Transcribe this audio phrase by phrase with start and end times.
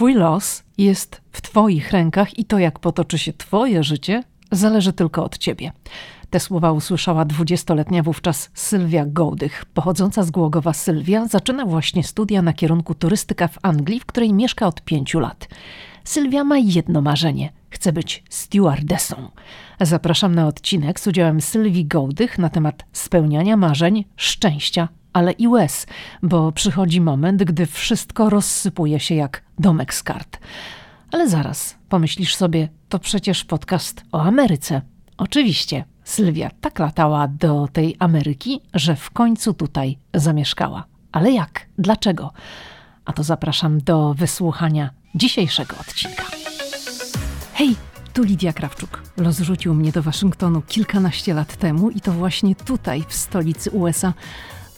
[0.00, 5.24] Twój los jest w Twoich rękach i to, jak potoczy się Twoje życie, zależy tylko
[5.24, 5.72] od Ciebie.
[6.30, 9.64] Te słowa usłyszała dwudziestoletnia wówczas Sylwia Gołdych.
[9.64, 14.66] Pochodząca z Głogowa Sylwia zaczyna właśnie studia na kierunku turystyka w Anglii, w której mieszka
[14.66, 15.48] od pięciu lat.
[16.04, 17.52] Sylwia ma jedno marzenie.
[17.70, 19.16] Chce być stewardessą.
[19.80, 25.86] Zapraszam na odcinek z udziałem Sylwii Gołdych na temat spełniania marzeń, szczęścia, ale i łez,
[26.22, 30.38] bo przychodzi moment, gdy wszystko rozsypuje się jak domek z kart.
[31.12, 34.82] Ale zaraz, pomyślisz sobie, to przecież podcast o Ameryce.
[35.16, 40.84] Oczywiście, Sylwia tak latała do tej Ameryki, że w końcu tutaj zamieszkała.
[41.12, 41.66] Ale jak?
[41.78, 42.32] Dlaczego?
[43.04, 46.24] A to zapraszam do wysłuchania dzisiejszego odcinka.
[47.54, 47.76] Hej,
[48.12, 49.02] tu Lidia Krawczuk.
[49.16, 54.12] Los rzucił mnie do Waszyngtonu kilkanaście lat temu i to właśnie tutaj, w stolicy USA,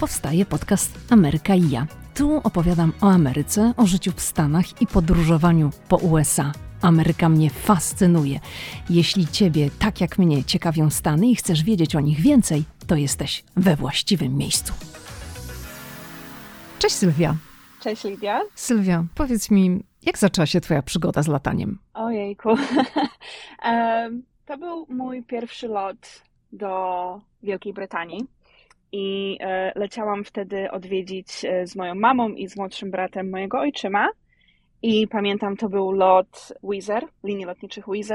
[0.03, 1.87] powstaje podcast Ameryka i ja.
[2.15, 6.53] Tu opowiadam o Ameryce, o życiu w Stanach i podróżowaniu po USA.
[6.81, 8.41] Ameryka mnie fascynuje.
[8.91, 13.45] Jeśli Ciebie, tak jak mnie, ciekawią Stany i chcesz wiedzieć o nich więcej, to jesteś
[13.57, 14.73] we właściwym miejscu.
[16.79, 17.37] Cześć Sylwia.
[17.81, 18.41] Cześć Lidia.
[18.55, 21.79] Sylwia, powiedz mi, jak zaczęła się Twoja przygoda z lataniem?
[21.95, 22.49] Ojejku.
[24.47, 26.23] to był mój pierwszy lot
[26.53, 28.27] do Wielkiej Brytanii
[28.93, 34.09] i e, leciałam wtedy odwiedzić e, z moją mamą i z młodszym bratem mojego ojczyma.
[34.83, 36.91] I pamiętam, to był lot Wizz
[37.25, 38.13] linii lotniczych Wizz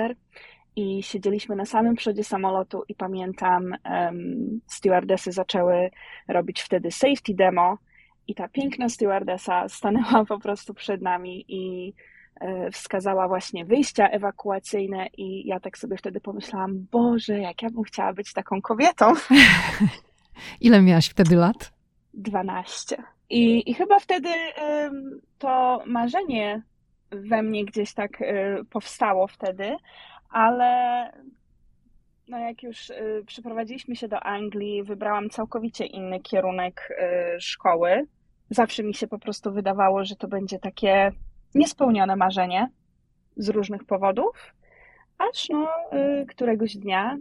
[0.75, 5.89] i siedzieliśmy na samym przodzie samolotu i pamiętam, um, stewardesy zaczęły
[6.27, 7.77] robić wtedy safety demo
[8.27, 11.93] i ta piękna stewardesa stanęła po prostu przed nami i
[12.39, 17.83] e, wskazała właśnie wyjścia ewakuacyjne i ja tak sobie wtedy pomyślałam, Boże, jak ja bym
[17.83, 19.13] chciała być taką kobietą.
[20.61, 21.73] Ile miałaś wtedy lat?
[22.13, 23.03] 12.
[23.29, 24.29] I, i chyba wtedy
[25.37, 26.61] to marzenie
[27.11, 28.25] we mnie gdzieś tak y,
[28.69, 29.75] powstało wtedy,
[30.29, 31.11] ale
[32.27, 38.07] no jak już y, przeprowadziliśmy się do Anglii, wybrałam całkowicie inny kierunek y, szkoły.
[38.49, 41.11] Zawsze mi się po prostu wydawało, że to będzie takie
[41.55, 42.69] niespełnione marzenie
[43.37, 44.53] z różnych powodów,
[45.17, 45.67] aż no
[46.27, 47.17] któregoś dnia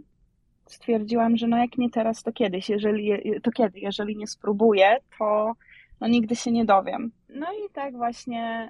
[0.71, 3.11] stwierdziłam, że no jak nie teraz, to kiedyś, jeżeli,
[3.43, 5.53] to kiedy, jeżeli nie spróbuję, to
[6.01, 7.11] no nigdy się nie dowiem.
[7.29, 8.69] No i tak właśnie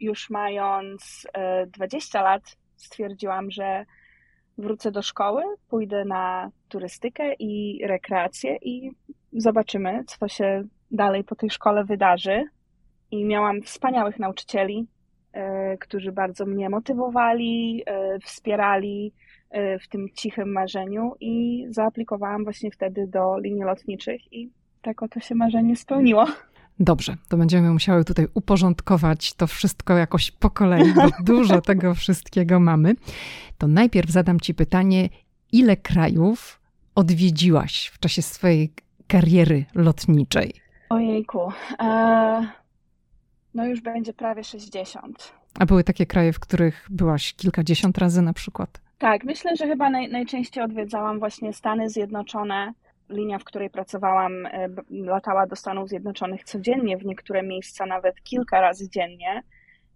[0.00, 1.26] już mając
[1.66, 2.42] 20 e, lat
[2.76, 3.84] stwierdziłam, że
[4.58, 8.90] wrócę do szkoły, pójdę na turystykę i rekreację i
[9.32, 12.44] zobaczymy, co się dalej po tej szkole wydarzy.
[13.10, 14.86] I miałam wspaniałych nauczycieli,
[15.32, 19.12] e, którzy bardzo mnie motywowali, e, wspierali
[19.80, 24.50] w tym cichym marzeniu i zaaplikowałam właśnie wtedy do linii lotniczych i
[24.82, 26.26] tak oto się marzenie spełniło.
[26.80, 31.02] Dobrze, to będziemy musiały tutaj uporządkować to wszystko jakoś po kolei, bo
[31.34, 32.94] dużo tego wszystkiego mamy.
[33.58, 35.08] To najpierw zadam Ci pytanie,
[35.52, 36.60] ile krajów
[36.94, 38.72] odwiedziłaś w czasie swojej
[39.06, 40.52] kariery lotniczej?
[40.88, 42.48] Ojejku, e,
[43.54, 45.32] no już będzie prawie 60.
[45.58, 48.80] A były takie kraje, w których byłaś kilkadziesiąt razy na przykład?
[48.98, 52.72] Tak, myślę, że chyba naj, najczęściej odwiedzałam właśnie Stany Zjednoczone,
[53.08, 58.60] linia, w której pracowałam, e, latała do Stanów Zjednoczonych codziennie, w niektóre miejsca nawet kilka
[58.60, 59.42] razy dziennie.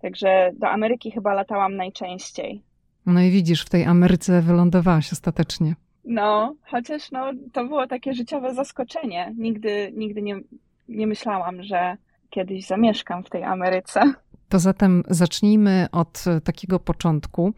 [0.02, 2.62] Także do Ameryki chyba latałam najczęściej.
[3.06, 5.74] No i widzisz, w tej Ameryce wylądowałaś ostatecznie.
[6.04, 9.34] No, chociaż no, to było takie życiowe zaskoczenie.
[9.38, 10.40] Nigdy, nigdy nie,
[10.88, 11.96] nie myślałam, że
[12.30, 14.12] kiedyś zamieszkam w tej Ameryce.
[14.52, 17.54] To zatem zacznijmy od takiego początku,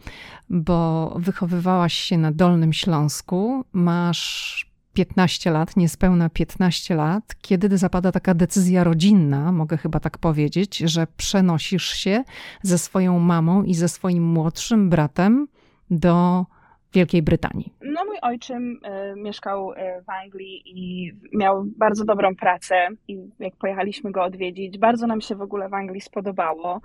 [0.51, 8.35] bo wychowywałaś się na Dolnym Śląsku, masz 15 lat, niespełna 15 lat, kiedy zapada taka
[8.35, 12.25] decyzja rodzinna, mogę chyba tak powiedzieć, że przenosisz się
[12.63, 15.49] ze swoją mamą i ze swoim młodszym bratem
[15.91, 16.47] do
[16.95, 17.73] Wielkiej Brytanii.
[17.81, 18.81] No, mój ojczym
[19.13, 22.89] y, mieszkał y, w Anglii i miał bardzo dobrą pracę.
[23.09, 26.81] I jak pojechaliśmy go odwiedzić, bardzo nam się w ogóle w Anglii spodobało.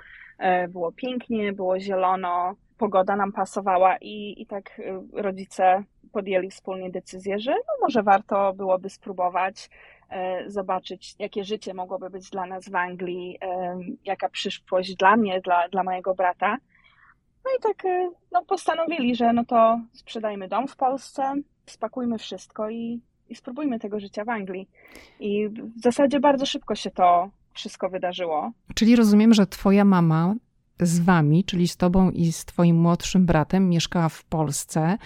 [0.65, 4.81] Y, było pięknie, było zielono, pogoda nam pasowała i, i tak
[5.13, 9.69] rodzice podjęli wspólnie decyzję, że no może warto byłoby spróbować,
[10.47, 13.39] zobaczyć, jakie życie mogłoby być dla nas w Anglii,
[14.05, 16.57] jaka przyszłość dla mnie, dla, dla mojego brata.
[17.45, 21.33] No i tak e, no, postanowili, że no to sprzedajmy dom w Polsce,
[21.65, 24.67] spakujmy wszystko i, i spróbujmy tego życia w Anglii.
[25.19, 28.51] I w zasadzie bardzo szybko się to wszystko wydarzyło.
[28.75, 30.35] Czyli rozumiem, że twoja mama
[30.79, 34.97] z wami, czyli z tobą i z twoim młodszym bratem, mieszkała w Polsce.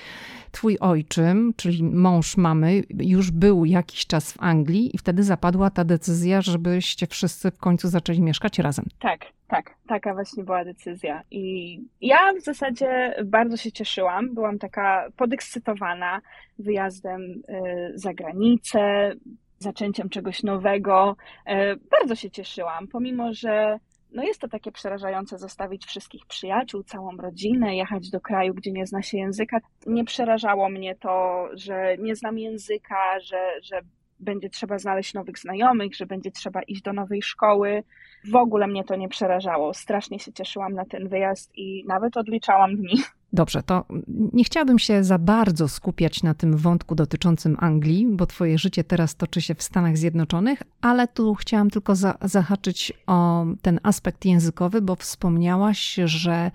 [0.51, 5.83] Twój ojczym, czyli mąż mamy, już był jakiś czas w Anglii i wtedy zapadła ta
[5.83, 8.85] decyzja, żebyście wszyscy w końcu zaczęli mieszkać razem.
[8.99, 11.23] Tak, tak, taka właśnie była decyzja.
[11.31, 14.33] I ja w zasadzie bardzo się cieszyłam.
[14.33, 16.21] Byłam taka podekscytowana
[16.59, 19.13] wyjazdem y, za granicę,
[19.59, 21.15] zaczęciem czegoś nowego.
[21.47, 21.53] Y,
[21.91, 23.79] bardzo się cieszyłam, pomimo że
[24.13, 28.87] no jest to takie przerażające zostawić wszystkich przyjaciół, całą rodzinę, jechać do kraju, gdzie nie
[28.87, 29.57] zna się języka.
[29.85, 33.81] Nie przerażało mnie to, że nie znam języka, że, że
[34.19, 37.83] będzie trzeba znaleźć nowych znajomych, że będzie trzeba iść do nowej szkoły.
[38.31, 39.73] W ogóle mnie to nie przerażało.
[39.73, 43.03] Strasznie się cieszyłam na ten wyjazd i nawet odliczałam dni.
[43.33, 43.85] Dobrze, to
[44.33, 49.15] nie chciałabym się za bardzo skupiać na tym wątku dotyczącym Anglii, bo Twoje życie teraz
[49.15, 54.81] toczy się w Stanach Zjednoczonych, ale tu chciałam tylko za, zahaczyć o ten aspekt językowy,
[54.81, 56.51] bo wspomniałaś, że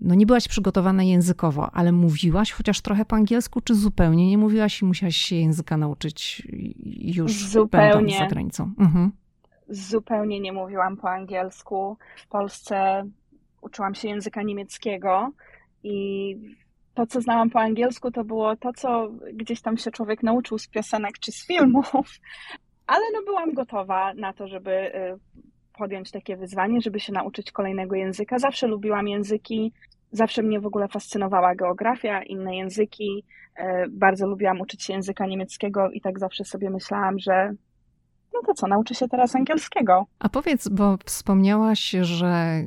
[0.00, 4.82] no nie byłaś przygotowana językowo, ale mówiłaś chociaż trochę po angielsku, czy zupełnie nie mówiłaś
[4.82, 6.42] i musiałaś się języka nauczyć
[6.86, 8.18] już zupełnie.
[8.18, 8.72] za granicą?
[8.78, 9.12] Mhm.
[9.68, 11.96] Zupełnie nie mówiłam po angielsku.
[12.16, 13.04] W Polsce
[13.60, 15.32] uczyłam się języka niemieckiego
[15.82, 16.36] i
[16.94, 20.68] to, co znałam po angielsku, to było to, co gdzieś tam się człowiek nauczył z
[20.68, 22.06] piosenek czy z filmów,
[22.86, 25.18] ale no byłam gotowa na to, żeby y,
[25.78, 28.38] podjąć takie wyzwanie, żeby się nauczyć kolejnego języka.
[28.38, 29.72] Zawsze lubiłam języki,
[30.12, 33.24] zawsze mnie w ogóle fascynowała geografia, inne języki.
[33.58, 37.54] Y, bardzo lubiłam uczyć się języka niemieckiego i tak zawsze sobie myślałam, że
[38.34, 40.06] no to co, nauczę się teraz angielskiego.
[40.18, 42.62] A powiedz, bo wspomniałaś, że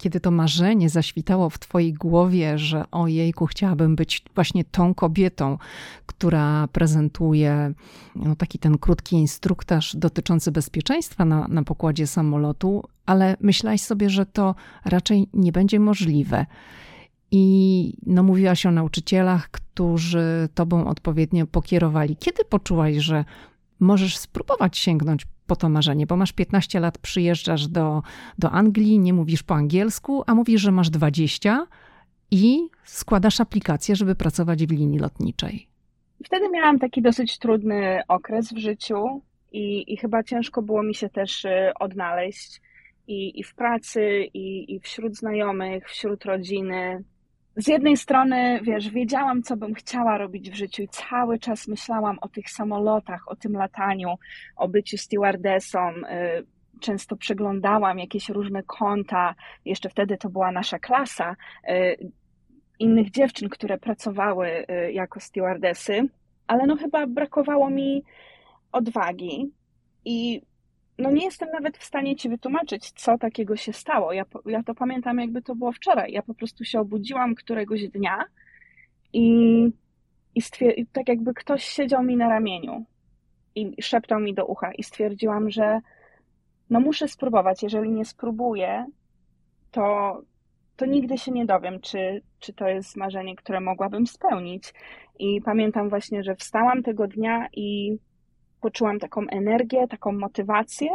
[0.00, 5.58] kiedy to marzenie zaświtało w twojej głowie, że o jejku, chciałabym być właśnie tą kobietą,
[6.06, 7.74] która prezentuje
[8.16, 14.26] no, taki ten krótki instruktaż dotyczący bezpieczeństwa na, na pokładzie samolotu, ale myślałaś sobie, że
[14.26, 14.54] to
[14.84, 16.46] raczej nie będzie możliwe.
[17.30, 22.16] I no, mówiłaś o nauczycielach, którzy tobą odpowiednio pokierowali.
[22.16, 23.24] Kiedy poczułaś, że
[23.80, 28.02] możesz spróbować sięgnąć po to marzenie, bo masz 15 lat, przyjeżdżasz do,
[28.38, 31.66] do Anglii, nie mówisz po angielsku, a mówisz, że masz 20
[32.30, 35.66] i składasz aplikację, żeby pracować w linii lotniczej.
[36.24, 39.22] Wtedy miałam taki dosyć trudny okres w życiu
[39.52, 42.60] i, i chyba ciężko było mi się też y, odnaleźć
[43.06, 47.04] i, i w pracy, i, i wśród znajomych, wśród rodziny
[47.56, 52.18] z jednej strony, wiesz, wiedziałam, co bym chciała robić w życiu i cały czas myślałam
[52.20, 54.14] o tych samolotach, o tym lataniu,
[54.56, 55.88] o byciu stewardessą.
[55.88, 56.46] Y,
[56.80, 61.36] często przeglądałam jakieś różne konta, jeszcze wtedy to była nasza klasa,
[61.68, 61.96] y,
[62.78, 66.08] innych dziewczyn, które pracowały y, jako stewardessy,
[66.46, 68.04] ale no chyba brakowało mi
[68.72, 69.52] odwagi
[70.04, 70.42] i
[71.00, 74.12] no nie jestem nawet w stanie ci wytłumaczyć, co takiego się stało.
[74.12, 76.12] Ja, ja to pamiętam, jakby to było wczoraj.
[76.12, 78.24] Ja po prostu się obudziłam któregoś dnia
[79.12, 79.64] i,
[80.34, 80.40] i,
[80.76, 82.84] i tak jakby ktoś siedział mi na ramieniu
[83.54, 85.80] i szeptał mi do ucha i stwierdziłam, że
[86.70, 87.62] no muszę spróbować.
[87.62, 88.86] Jeżeli nie spróbuję,
[89.70, 90.20] to,
[90.76, 94.74] to nigdy się nie dowiem, czy, czy to jest marzenie, które mogłabym spełnić.
[95.18, 97.98] I pamiętam właśnie, że wstałam tego dnia i
[98.60, 100.90] poczułam taką energię, taką motywację.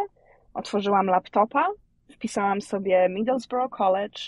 [0.53, 1.67] Otworzyłam laptopa,
[2.11, 4.19] wpisałam sobie Middlesbrough College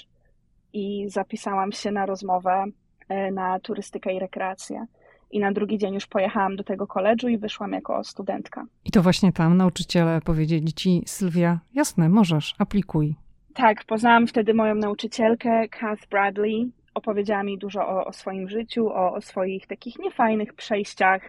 [0.73, 2.65] i zapisałam się na rozmowę
[3.09, 4.85] e, na turystykę i rekreację.
[5.31, 8.65] I na drugi dzień już pojechałam do tego koledżu i wyszłam jako studentka.
[8.85, 13.15] I to właśnie tam nauczyciele powiedzieli ci, Sylwia, jasne, możesz, aplikuj.
[13.53, 16.71] Tak, poznałam wtedy moją nauczycielkę, Kath Bradley.
[16.93, 21.21] Opowiedziała mi dużo o, o swoim życiu, o, o swoich takich niefajnych przejściach,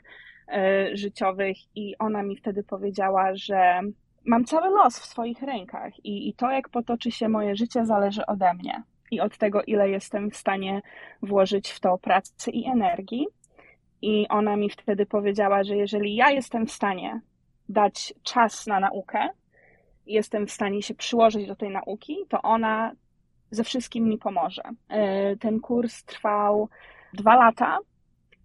[0.93, 3.81] życiowych i ona mi wtedy powiedziała, że
[4.25, 8.27] mam cały los w swoich rękach i, i to, jak potoczy się moje życie, zależy
[8.27, 10.83] ode mnie i od tego, ile jestem w stanie
[11.23, 13.27] włożyć w to pracy i energii.
[14.03, 17.21] I ona mi wtedy powiedziała, że jeżeli ja jestem w stanie
[17.69, 19.29] dać czas na naukę,
[20.07, 22.93] jestem w stanie się przyłożyć do tej nauki, to ona
[23.51, 24.63] ze wszystkim mi pomoże.
[24.89, 26.69] E, ten kurs trwał
[27.13, 27.79] dwa lata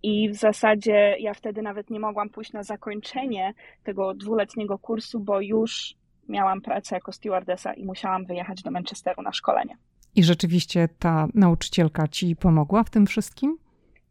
[0.04, 5.42] i w zasadzie ja wtedy nawet nie mogłam pójść na zakończenie tego dwuletniego kursu, bo
[5.42, 5.96] już
[6.30, 9.78] miałam pracę jako stewardessa i musiałam wyjechać do Manchesteru na szkolenie.
[10.16, 13.58] I rzeczywiście ta nauczycielka ci pomogła w tym wszystkim?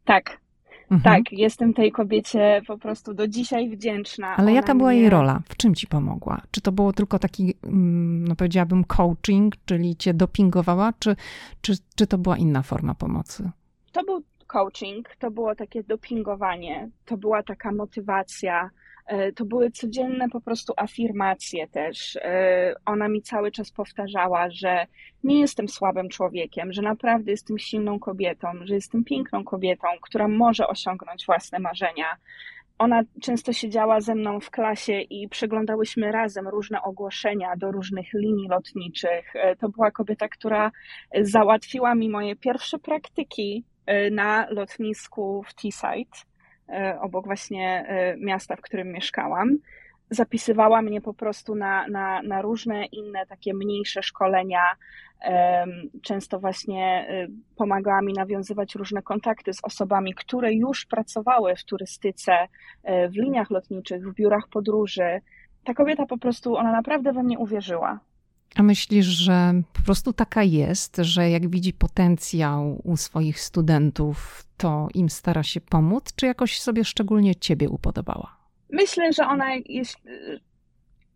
[0.05, 0.43] Tak.
[0.91, 1.01] Mhm.
[1.01, 4.27] Tak, jestem tej kobiecie po prostu do dzisiaj wdzięczna.
[4.27, 4.99] Ale Ona jaka była mnie...
[4.99, 5.41] jej rola?
[5.49, 6.41] W czym ci pomogła?
[6.51, 11.15] Czy to było tylko taki, mm, no powiedziałabym, coaching, czyli cię dopingowała, czy,
[11.61, 13.51] czy, czy to była inna forma pomocy?
[13.91, 18.69] To był coaching to było takie dopingowanie, to była taka motywacja,
[19.05, 22.15] E, to były codzienne po prostu afirmacje też.
[22.15, 24.87] E, ona mi cały czas powtarzała, że
[25.23, 30.67] nie jestem słabym człowiekiem, że naprawdę jestem silną kobietą, że jestem piękną kobietą, która może
[30.67, 32.05] osiągnąć własne marzenia.
[32.79, 38.47] Ona często siedziała ze mną w klasie i przeglądałyśmy razem różne ogłoszenia do różnych linii
[38.47, 39.35] lotniczych.
[39.35, 40.71] E, to była kobieta, która
[41.21, 43.63] załatwiła mi moje pierwsze praktyki
[44.11, 46.33] na lotnisku w Teesside
[46.69, 49.57] E, obok właśnie e, miasta, w którym mieszkałam.
[50.09, 54.61] Zapisywała mnie po prostu na, na, na różne inne takie mniejsze szkolenia.
[56.01, 62.47] Często właśnie e, pomagała mi nawiązywać różne kontakty z osobami, które już pracowały w turystyce,
[63.09, 65.21] w liniach lotniczych, w biurach podróży.
[65.63, 67.99] Ta kobieta po prostu, ona naprawdę we mnie uwierzyła.
[68.55, 74.87] A myślisz, że po prostu taka jest, że jak widzi potencjał u swoich studentów, to
[74.93, 78.37] im stara się pomóc, czy jakoś sobie szczególnie ciebie upodobała?
[78.69, 79.97] Myślę, że ona jest.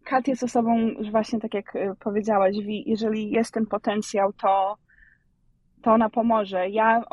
[0.04, 4.78] Kat jest osobą, właśnie tak jak e, powiedziałaś, jeżeli jest ten potencjał, to,
[5.82, 6.70] to ona pomoże.
[6.70, 7.04] Ja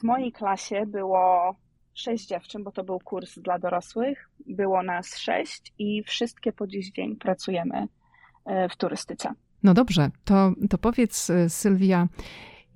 [0.00, 1.56] w mojej klasie było
[1.94, 4.30] sześć dziewczyn, bo to był kurs dla dorosłych.
[4.46, 7.86] Było nas sześć i wszystkie po dziś dzień pracujemy
[8.46, 9.34] e, w turystyce.
[9.62, 12.08] No dobrze, to, to powiedz e, Sylwia,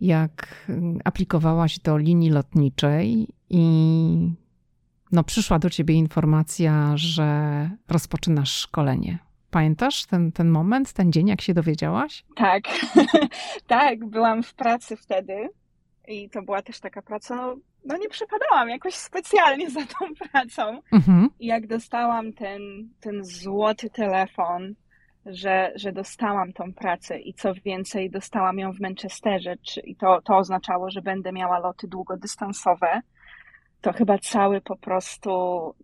[0.01, 3.65] jak mm, aplikowałaś do linii lotniczej i
[5.13, 9.19] no przyszła do ciebie informacja, że rozpoczynasz szkolenie.
[9.51, 12.25] Pamiętasz ten, ten moment, ten dzień, jak się dowiedziałaś?
[12.37, 12.63] Tak,
[13.67, 15.49] tak, byłam w pracy wtedy
[16.09, 20.81] i to była też taka praca, no, no nie przypadałam jakoś specjalnie za tą pracą.
[20.93, 21.29] Mhm.
[21.41, 22.61] I jak dostałam ten,
[23.01, 24.75] ten złoty telefon,
[25.27, 30.23] że, że dostałam tą pracę i co więcej, dostałam ją w Manchesterze, czy, i to,
[30.23, 33.01] to oznaczało, że będę miała loty długodystansowe,
[33.81, 35.31] to chyba cały po prostu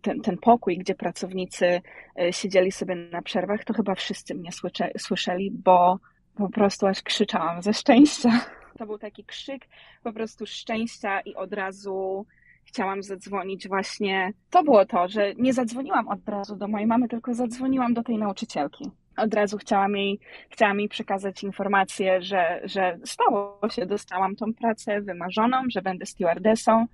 [0.01, 1.81] ten, ten pokój, gdzie pracownicy
[2.19, 5.99] e, siedzieli sobie na przerwach, to chyba wszyscy mnie słysze, słyszeli, bo
[6.35, 8.29] po prostu aż krzyczałam ze szczęścia.
[8.77, 9.67] To był taki krzyk
[10.03, 12.25] po prostu szczęścia i od razu
[12.65, 14.33] chciałam zadzwonić właśnie.
[14.49, 18.17] To było to, że nie zadzwoniłam od razu do mojej mamy, tylko zadzwoniłam do tej
[18.17, 24.53] nauczycielki od razu chciałam jej, chciałam jej przekazać informację, że, że stało się, dostałam tą
[24.53, 26.85] pracę wymarzoną, że będę stewardessą,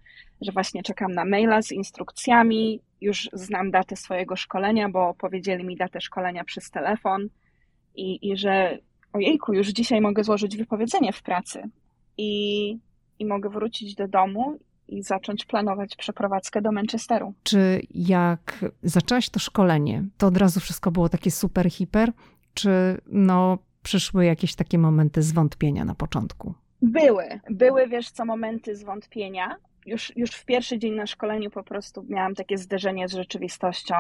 [0.42, 5.76] że właśnie czekam na maila z instrukcjami, już znam datę swojego szkolenia, bo powiedzieli mi
[5.76, 7.30] datę szkolenia przez telefon
[7.96, 8.78] i, i że
[9.14, 11.64] ojejku, już dzisiaj mogę złożyć wypowiedzenie w pracy
[12.18, 12.78] i,
[13.20, 17.34] i mogę wrócić do domu i zacząć planować przeprowadzkę do Manchesteru.
[17.44, 22.12] Czy jak zaczęłaś to szkolenie, to od razu wszystko było takie super, hiper?
[22.54, 26.54] Czy no, przyszły jakieś takie momenty zwątpienia na początku?
[26.82, 27.40] Były.
[27.50, 29.58] Były, wiesz co, momenty zwątpienia.
[29.86, 33.96] Już, już w pierwszy dzień na szkoleniu po prostu miałam takie zderzenie z rzeczywistością.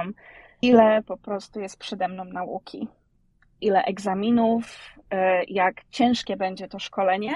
[0.62, 2.88] Ile po prostu jest przede mną nauki.
[3.62, 7.36] Ile egzaminów, e, jak ciężkie będzie to szkolenie,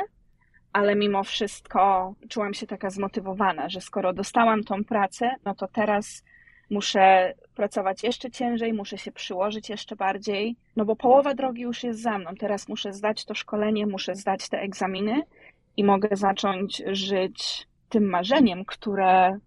[0.73, 6.23] ale mimo wszystko czułam się taka zmotywowana, że skoro dostałam tą pracę, no to teraz
[6.69, 12.01] muszę pracować jeszcze ciężej, muszę się przyłożyć jeszcze bardziej, no bo połowa drogi już jest
[12.01, 12.35] za mną.
[12.39, 15.21] Teraz muszę zdać to szkolenie, muszę zdać te egzaminy
[15.77, 19.37] i mogę zacząć żyć tym marzeniem, które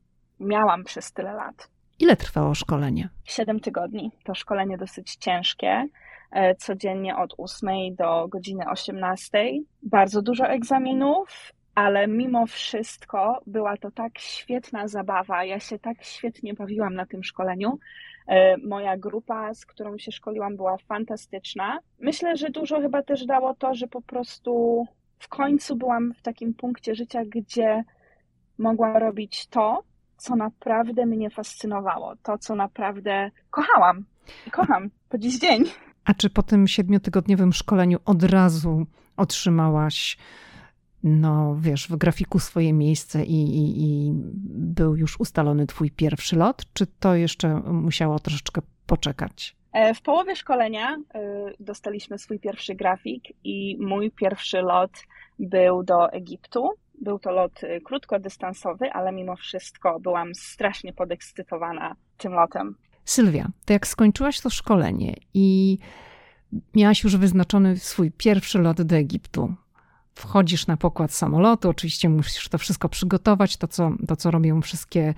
[0.41, 1.69] miałam przez tyle lat.
[1.99, 3.09] Ile trwało szkolenie?
[3.25, 4.11] Siedem tygodni.
[4.25, 5.89] To szkolenie dosyć ciężkie.
[6.35, 9.53] E, codziennie od 8 do godziny 18.
[9.83, 15.45] Bardzo dużo egzaminów, ale mimo wszystko była to tak świetna zabawa.
[15.45, 17.79] Ja się tak świetnie bawiłam na tym szkoleniu.
[18.29, 21.79] E, moja grupa, z którą się szkoliłam, była fantastyczna.
[21.99, 24.85] Myślę, że dużo chyba też dało to, że po prostu
[25.19, 27.85] w końcu byłam w takim punkcie życia, gdzie
[28.59, 29.83] mogłam robić to,
[30.17, 34.05] co naprawdę mnie fascynowało, to, co naprawdę kochałam.
[34.51, 35.65] Kocham po dziś dzień.
[36.05, 40.17] A czy po tym siedmiotygodniowym szkoleniu od razu otrzymałaś,
[41.03, 44.13] no wiesz, w grafiku swoje miejsce i, i, i
[44.45, 49.57] był już ustalony twój pierwszy lot, czy to jeszcze musiało troszeczkę poczekać?
[49.75, 51.21] E, w połowie szkolenia e,
[51.61, 54.91] dostaliśmy swój pierwszy grafik i mój pierwszy lot
[55.39, 56.71] był do Egiptu.
[57.01, 62.75] Był to lot e, krótkodystansowy, ale mimo wszystko byłam strasznie podekscytowana tym lotem.
[63.05, 65.79] Sylwia, to jak skończyłaś to szkolenie i
[66.75, 69.55] miałaś już wyznaczony swój pierwszy lot do Egiptu,
[70.15, 75.15] wchodzisz na pokład samolotu, oczywiście musisz to wszystko przygotować, to co, to co robią wszystkie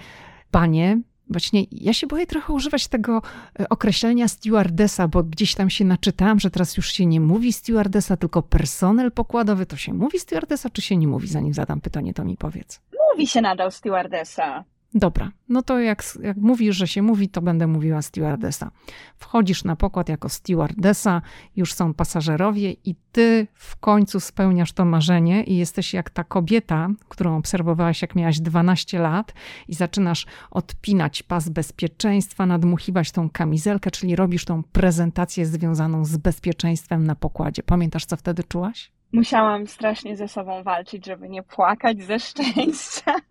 [0.50, 1.00] panie.
[1.30, 3.22] Właśnie ja się boję trochę używać tego
[3.60, 8.16] e, określenia stewardesa, bo gdzieś tam się naczytałam, że teraz już się nie mówi stewardesa,
[8.16, 9.66] tylko personel pokładowy.
[9.66, 11.28] To się mówi stewardesa, czy się nie mówi?
[11.28, 12.80] Zanim zadam pytanie, to mi powiedz.
[13.12, 14.64] Mówi się nadal stewardesa.
[14.96, 18.70] Dobra, no to jak, jak mówisz, że się mówi, to będę mówiła stewardesa.
[19.16, 21.22] Wchodzisz na pokład jako stewardesa,
[21.56, 26.88] już są pasażerowie i ty w końcu spełniasz to marzenie i jesteś jak ta kobieta,
[27.08, 29.34] którą obserwowałaś jak miałaś 12 lat
[29.68, 37.06] i zaczynasz odpinać pas bezpieczeństwa, nadmuchiwać tą kamizelkę, czyli robisz tą prezentację związaną z bezpieczeństwem
[37.06, 37.62] na pokładzie.
[37.62, 38.95] Pamiętasz, co wtedy czułaś?
[39.16, 43.14] Musiałam strasznie ze sobą walczyć, żeby nie płakać ze szczęścia.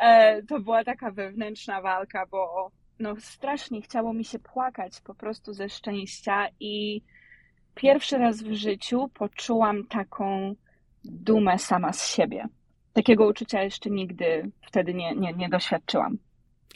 [0.00, 5.52] E, to była taka wewnętrzna walka, bo no strasznie chciało mi się płakać po prostu
[5.52, 7.02] ze szczęścia i
[7.74, 10.54] pierwszy raz w życiu poczułam taką
[11.04, 12.48] dumę sama z siebie.
[12.92, 16.18] Takiego uczucia jeszcze nigdy wtedy nie, nie, nie doświadczyłam.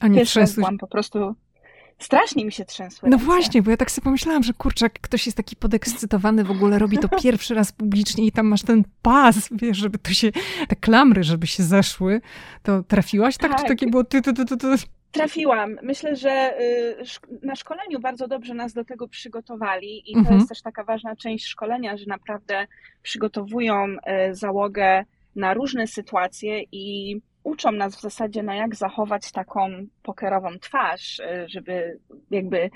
[0.00, 1.34] A nie Pierwszy raz byłam po prostu
[2.00, 3.08] Strasznie mi się trzęsły.
[3.08, 3.26] No ręce.
[3.26, 6.78] właśnie, bo ja tak sobie pomyślałam, że kurczę, jak ktoś jest taki podekscytowany, w ogóle
[6.78, 10.32] robi to pierwszy raz publicznie i tam masz ten pas, wiesz, żeby to się,
[10.68, 12.20] te klamry, żeby się zeszły,
[12.62, 13.60] to trafiłaś tak, tak.
[13.60, 14.68] czy takie było ty, ty, ty, ty, ty?
[15.12, 15.78] Trafiłam.
[15.82, 16.96] Myślę, że y,
[17.42, 20.36] na szkoleniu bardzo dobrze nas do tego przygotowali i to mhm.
[20.36, 22.66] jest też taka ważna część szkolenia, że naprawdę
[23.02, 25.04] przygotowują y, załogę
[25.36, 27.16] na różne sytuacje i
[27.50, 29.70] uczą nas w zasadzie na jak zachować taką
[30.02, 31.98] pokerową twarz, y, żeby
[32.30, 32.70] jakby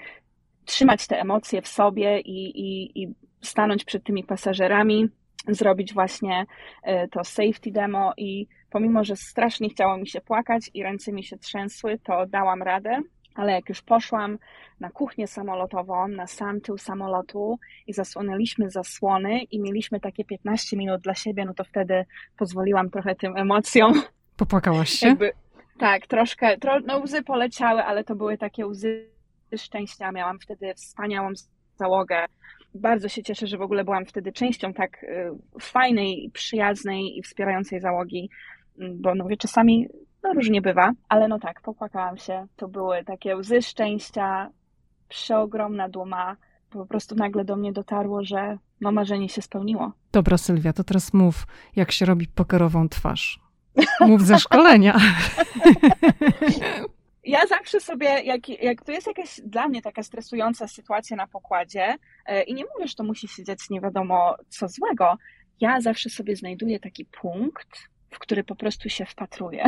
[0.65, 5.09] trzymać te emocje w sobie i, i, i stanąć przed tymi pasażerami,
[5.49, 6.47] zrobić właśnie
[6.89, 11.25] y, to safety demo i pomimo, że strasznie chciało mi się płakać i ręce mi
[11.25, 13.01] się trzęsły, to dałam radę.
[13.35, 14.39] Ale jak już poszłam
[14.81, 21.01] na kuchnię samolotową, na sam tył samolotu i zasłonęliśmy zasłony i mieliśmy takie 15 minut
[21.01, 22.05] dla siebie, no to wtedy
[22.37, 24.03] pozwoliłam trochę tym emocjom
[24.37, 25.09] Popłakałaś się?
[25.09, 25.33] Jakby,
[25.79, 29.09] tak, troszkę, tro, no łzy poleciały, ale to były takie łzy
[29.57, 30.13] szczęścia.
[30.13, 31.29] Miałam wtedy wspaniałą
[31.77, 32.27] załogę.
[32.75, 37.81] Bardzo się cieszę, że w ogóle byłam wtedy częścią tak y, fajnej, przyjaznej i wspierającej
[37.81, 38.31] załogi,
[38.79, 39.89] bo no wie, czasami
[40.23, 42.47] no, różnie bywa, ale no tak, popłakałam się.
[42.57, 44.51] To były takie łzy szczęścia,
[45.09, 46.37] przeogromna duma.
[46.71, 49.93] Po prostu nagle do mnie dotarło, że no marzenie się spełniło.
[50.13, 53.44] Dobra, Sylwia, to teraz mów, jak się robi pokerową twarz.
[54.01, 54.99] Mów ze szkolenia.
[57.27, 61.97] Ja zawsze sobie, jak, jak to jest jakaś dla mnie taka stresująca sytuacja na pokładzie
[62.27, 65.19] e, i nie mówię, że to musi się dziać nie wiadomo co złego,
[65.61, 69.65] ja zawsze sobie znajduję taki punkt, w który po prostu się wpatruję.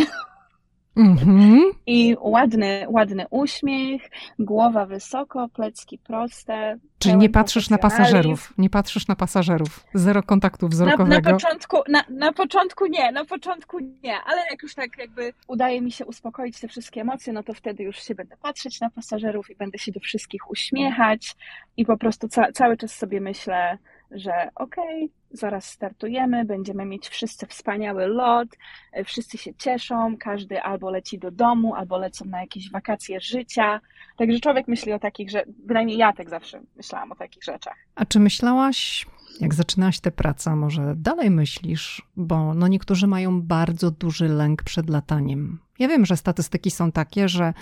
[0.96, 1.60] Mm-hmm.
[1.86, 4.02] I ładny, ładny uśmiech,
[4.38, 6.78] głowa wysoko, plecki proste.
[6.98, 11.20] Czyli nie patrzysz na pasażerów, nie patrzysz na pasażerów, zero kontaktu wzrokowego.
[11.22, 15.32] Na, na, początku, na, na początku nie, na początku nie, ale jak już tak jakby
[15.48, 18.90] udaje mi się uspokoić te wszystkie emocje, no to wtedy już się będę patrzeć na
[18.90, 21.36] pasażerów i będę się do wszystkich uśmiechać
[21.76, 23.78] i po prostu ca- cały czas sobie myślę,
[24.10, 28.48] że okej, okay, zaraz startujemy, będziemy mieć wszyscy wspaniały lot,
[28.92, 33.80] e, wszyscy się cieszą, każdy albo leci do domu, albo lecą na jakieś wakacje życia.
[34.16, 37.76] Także człowiek myśli o takich, że bynajmniej ja tak zawsze myślałam o takich rzeczach.
[37.94, 39.06] A czy myślałaś,
[39.40, 44.90] jak zaczynałaś tę pracę, może dalej myślisz, bo no niektórzy mają bardzo duży lęk przed
[44.90, 45.58] lataniem.
[45.78, 47.54] Ja wiem, że statystyki są takie, że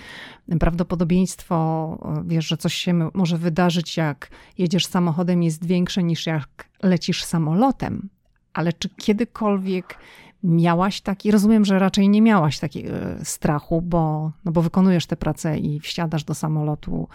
[0.61, 7.25] prawdopodobieństwo, wiesz, że coś się może wydarzyć, jak jedziesz samochodem, jest większe niż jak lecisz
[7.25, 8.09] samolotem.
[8.53, 9.99] Ale czy kiedykolwiek
[10.43, 15.17] miałaś taki, rozumiem, że raczej nie miałaś takiego e, strachu, bo, no bo wykonujesz tę
[15.17, 17.09] pracę i wsiadasz do samolotu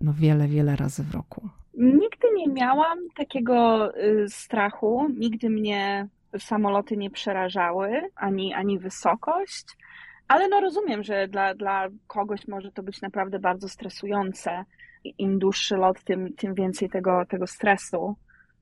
[0.00, 1.48] no wiele, wiele razy w roku.
[1.74, 9.66] Nigdy nie miałam takiego y, strachu, nigdy mnie samoloty nie przerażały, ani, ani wysokość.
[10.28, 14.64] Ale no rozumiem, że dla, dla kogoś może to być naprawdę bardzo stresujące.
[15.18, 18.16] Im dłuższy lot, tym, tym więcej tego, tego stresu.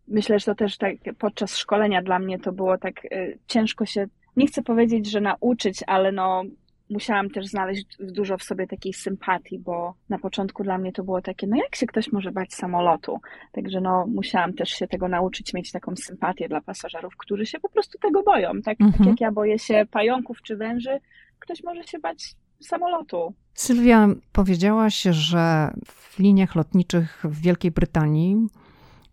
[0.08, 4.06] Myślę, że to też tak podczas szkolenia dla mnie to było tak y, ciężko się,
[4.36, 6.42] nie chcę powiedzieć, że nauczyć, ale no
[6.90, 11.22] musiałam też znaleźć dużo w sobie takiej sympatii, bo na początku dla mnie to było
[11.22, 13.20] takie, no jak się ktoś może bać samolotu?
[13.52, 17.68] Także no musiałam też się tego nauczyć, mieć taką sympatię dla pasażerów, którzy się po
[17.68, 18.62] prostu tego boją.
[18.64, 18.98] Tak, mhm.
[18.98, 21.00] tak jak ja boję się pająków czy węży,
[21.38, 23.34] ktoś może się bać samolotu.
[23.54, 28.36] Sylwia, powiedziałaś, że w liniach lotniczych w Wielkiej Brytanii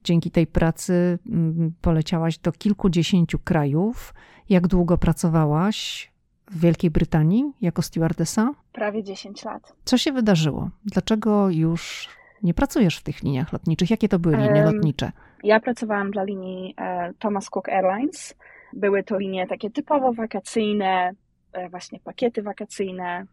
[0.03, 4.13] dzięki tej pracy mm, poleciałaś do kilkudziesięciu krajów.
[4.49, 6.11] Jak długo pracowałaś
[6.47, 8.51] w Wielkiej Brytanii jako stewardesa?
[8.73, 9.73] Prawie 10 lat.
[9.85, 10.69] Co się wydarzyło?
[10.85, 12.09] Dlaczego już
[12.43, 13.89] nie pracujesz w tych liniach lotniczych?
[13.89, 15.11] Jakie to były linie lotnicze?
[15.43, 18.35] Ja pracowałam dla linii e, Thomas Cook Airlines.
[18.73, 21.13] Były to linie takie typowo wakacyjne,
[21.55, 23.25] E, właśnie pakiety wakacyjne.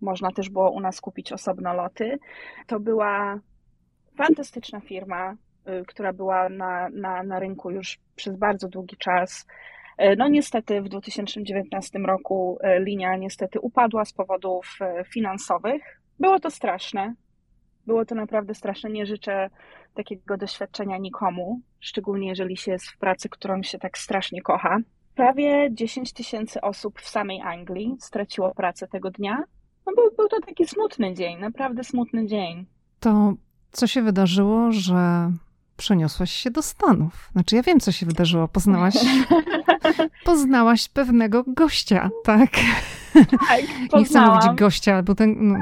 [0.00, 2.18] Można też było u nas kupić osobno loty.
[2.66, 3.40] To była
[4.16, 9.46] fantastyczna firma, y, która była na, na, na rynku już przez bardzo długi czas.
[10.18, 14.78] No niestety w 2019 roku linia niestety upadła z powodów
[15.12, 15.82] finansowych.
[16.20, 17.14] Było to straszne.
[17.86, 18.90] Było to naprawdę straszne.
[18.90, 19.50] Nie życzę
[19.94, 24.78] takiego doświadczenia nikomu, szczególnie jeżeli się jest w pracy, którą się tak strasznie kocha.
[25.14, 29.44] Prawie 10 tysięcy osób w samej Anglii straciło pracę tego dnia.
[29.86, 32.66] No był, był to taki smutny dzień, naprawdę smutny dzień.
[33.00, 33.34] To
[33.70, 35.30] co się wydarzyło, że
[35.80, 37.28] przeniosłaś się do Stanów?
[37.32, 38.48] Znaczy, ja wiem, co się wydarzyło.
[38.48, 38.94] Poznałaś,
[40.24, 42.50] poznałaś pewnego gościa, tak?
[43.48, 43.60] Tak,
[43.94, 45.58] Nie chcę mówić gościa, bo ten, no,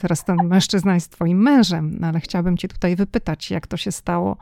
[0.00, 3.92] teraz ten mężczyzna jest twoim mężem, no, ale chciałabym cię tutaj wypytać, jak to się
[3.92, 4.36] stało,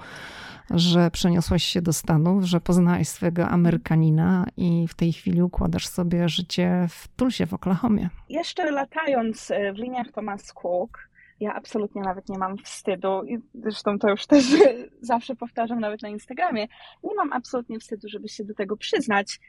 [0.70, 6.28] że przeniosłaś się do Stanów, że poznałaś swojego Amerykanina i w tej chwili układasz sobie
[6.28, 8.08] życie w Tulsie w Oklahomie.
[8.28, 11.08] Jeszcze latając e, w liniach Thomas Cook,
[11.40, 14.44] ja absolutnie nawet nie mam wstydu i zresztą to już też
[15.00, 16.66] zawsze powtarzam nawet na Instagramie,
[17.04, 19.40] nie mam absolutnie wstydu, żeby się do tego przyznać.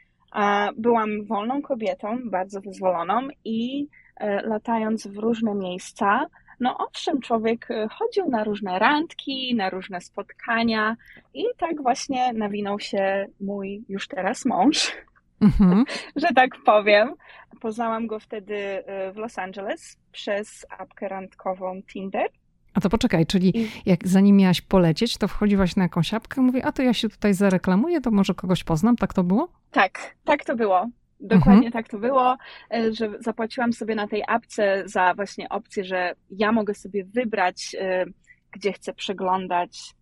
[0.76, 6.26] Byłam wolną kobietą, bardzo wyzwoloną i e, latając w różne miejsca,
[6.60, 10.96] no owszem, człowiek e, chodził na różne randki, na różne spotkania
[11.34, 14.92] i tak właśnie nawinął się mój już teraz mąż,
[15.40, 15.84] mhm.
[16.16, 17.14] że tak powiem.
[17.60, 22.28] Poznałam go wtedy e, w Los Angeles przez apkę randkową Tinder.
[22.74, 23.52] A to poczekaj, czyli
[23.86, 27.34] jak zanim miałaś polecieć, to wchodziłaś na jakąś apkę, mówię, a to ja się tutaj
[27.34, 29.48] zareklamuję, to może kogoś poznam, tak to było?
[29.70, 30.88] Tak, tak to było.
[31.20, 31.72] Dokładnie mhm.
[31.72, 32.36] tak to było,
[32.74, 37.76] e, że zapłaciłam sobie na tej apce za właśnie opcję, że ja mogę sobie wybrać,
[37.80, 38.04] e,
[38.50, 39.94] gdzie chcę przeglądać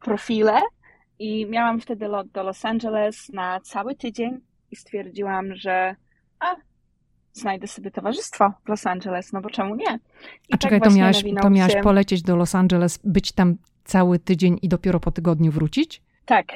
[0.00, 0.60] profile
[1.18, 5.96] i miałam wtedy lot do Los Angeles na cały tydzień i stwierdziłam, że
[6.40, 6.56] a,
[7.36, 9.98] znajdę sobie towarzystwo w Los Angeles, no bo czemu nie?
[10.48, 11.80] I a tak czekaj, to miałaś, to miałaś się...
[11.80, 16.02] polecieć do Los Angeles, być tam cały tydzień i dopiero po tygodniu wrócić?
[16.24, 16.46] Tak,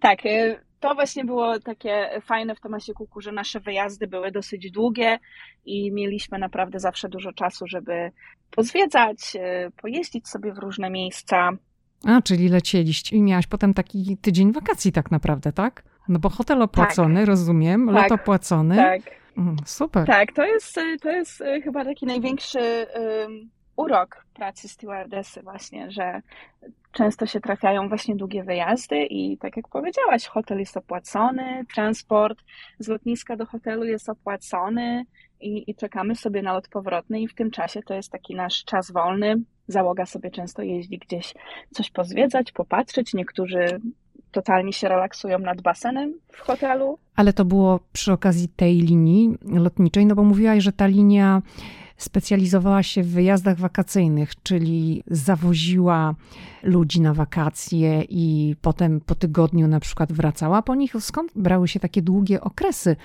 [0.00, 0.26] tak.
[0.26, 5.18] Y, to właśnie było takie fajne w Tomasie Kuku, że nasze wyjazdy były dosyć długie
[5.64, 8.10] i mieliśmy naprawdę zawsze dużo czasu, żeby
[8.50, 11.52] pozwiedzać, y, pojeździć sobie w różne miejsca.
[12.04, 15.82] A, czyli lecieliście i miałaś potem taki tydzień wakacji tak naprawdę, tak?
[16.08, 17.26] No bo hotel opłacony, tak.
[17.26, 17.94] rozumiem, tak.
[17.94, 18.76] lot opłacony.
[18.76, 19.00] Tak.
[19.38, 20.06] Mm, super.
[20.06, 26.22] Tak, to jest, to jest y, chyba taki największy um, urok pracy stewardessy właśnie, że
[26.92, 32.38] często się trafiają właśnie długie wyjazdy i tak jak powiedziałaś, hotel jest opłacony, transport
[32.78, 35.04] z lotniska do hotelu jest opłacony
[35.40, 38.64] i, i czekamy sobie na lot powrotny i w tym czasie to jest taki nasz
[38.64, 39.36] czas wolny.
[39.68, 41.34] Załoga sobie często jeździ gdzieś
[41.70, 43.14] coś pozwiedzać, popatrzeć.
[43.14, 43.80] Niektórzy
[44.32, 46.98] totalnie się relaksują nad basenem w hotelu.
[47.16, 51.42] Ale to było przy okazji tej linii lotniczej, no bo mówiłaś, że ta linia
[51.96, 56.14] specjalizowała się w wyjazdach wakacyjnych, czyli zawoziła
[56.62, 60.92] ludzi na wakacje i potem po tygodniu na przykład wracała po nich.
[61.00, 62.96] Skąd brały się takie długie okresy?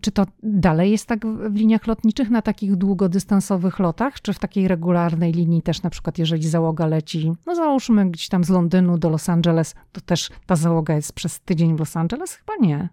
[0.00, 4.68] Czy to dalej jest tak w liniach lotniczych, na takich długodystansowych lotach, czy w takiej
[4.68, 9.10] regularnej linii też na przykład, jeżeli załoga leci, no załóżmy gdzieś tam z Londynu do
[9.10, 12.34] Los Angeles, to też ta załoga jest przez tydzień w Los Angeles?
[12.34, 12.88] Chyba nie.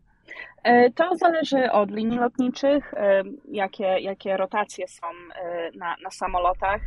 [0.64, 6.82] E, to zależy od linii lotniczych, e, jakie, jakie rotacje są e, na, na samolotach.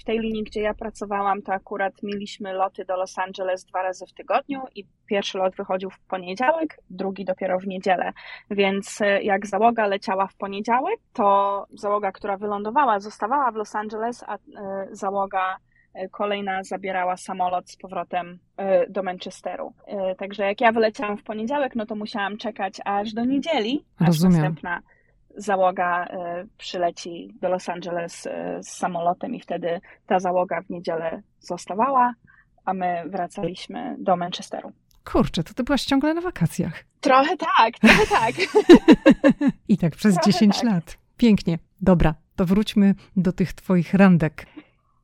[0.00, 4.06] W tej linii, gdzie ja pracowałam, to akurat mieliśmy loty do Los Angeles dwa razy
[4.06, 8.12] w tygodniu i pierwszy lot wychodził w poniedziałek, drugi dopiero w niedzielę.
[8.50, 14.38] Więc jak załoga leciała w poniedziałek, to załoga, która wylądowała, zostawała w Los Angeles, a
[14.90, 15.56] załoga
[16.10, 19.72] kolejna zabierała samolot z powrotem e, do Manchesteru.
[19.86, 24.32] E, także jak ja wyleciałam w poniedziałek, no to musiałam czekać aż do niedzieli, Rozumiem.
[24.32, 24.80] aż następna
[25.36, 26.08] załoga
[26.58, 28.28] przyleci do Los Angeles
[28.60, 32.14] z samolotem i wtedy ta załoga w niedzielę zostawała,
[32.64, 34.72] a my wracaliśmy do Manchesteru.
[35.12, 36.84] Kurczę, to ty byłaś ciągle na wakacjach.
[37.00, 38.34] Trochę tak, trochę tak.
[39.68, 40.64] I tak przez trochę 10 tak.
[40.64, 40.98] lat.
[41.16, 41.58] Pięknie.
[41.80, 44.46] Dobra, to wróćmy do tych twoich randek.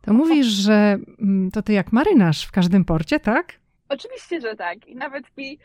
[0.05, 3.53] To mówisz, że mm, to ty jak marynarz w każdym porcie, tak?
[3.89, 4.87] Oczywiście, że tak.
[4.87, 5.59] I nawet mi,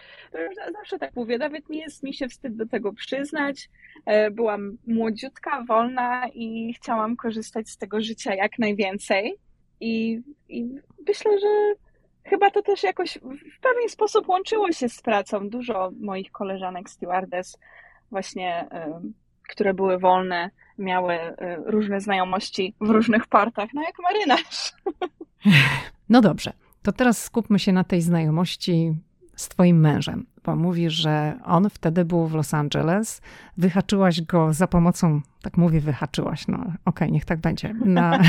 [0.74, 3.70] zawsze tak mówię, nawet nie jest mi się wstyd do tego przyznać.
[4.06, 9.36] E, byłam młodziutka, wolna i chciałam korzystać z tego życia jak najwięcej.
[9.80, 10.66] I, i
[11.08, 11.48] myślę, że
[12.24, 13.18] chyba to też jakoś
[13.58, 15.50] w pewien sposób łączyło się z pracą.
[15.50, 17.58] Dużo moich koleżanek stewardess
[18.12, 18.68] właśnie,
[19.50, 21.36] które były wolne, miały y,
[21.66, 24.72] różne znajomości w różnych portach, no jak marynarz.
[26.10, 28.94] No dobrze, to teraz skupmy się na tej znajomości
[29.36, 30.26] z Twoim mężem.
[30.46, 33.22] Bo mówi, że on wtedy był w Los Angeles.
[33.58, 38.20] Wyhaczyłaś go za pomocą, tak mówię, wyhaczyłaś, no okej, okay, niech tak będzie, na,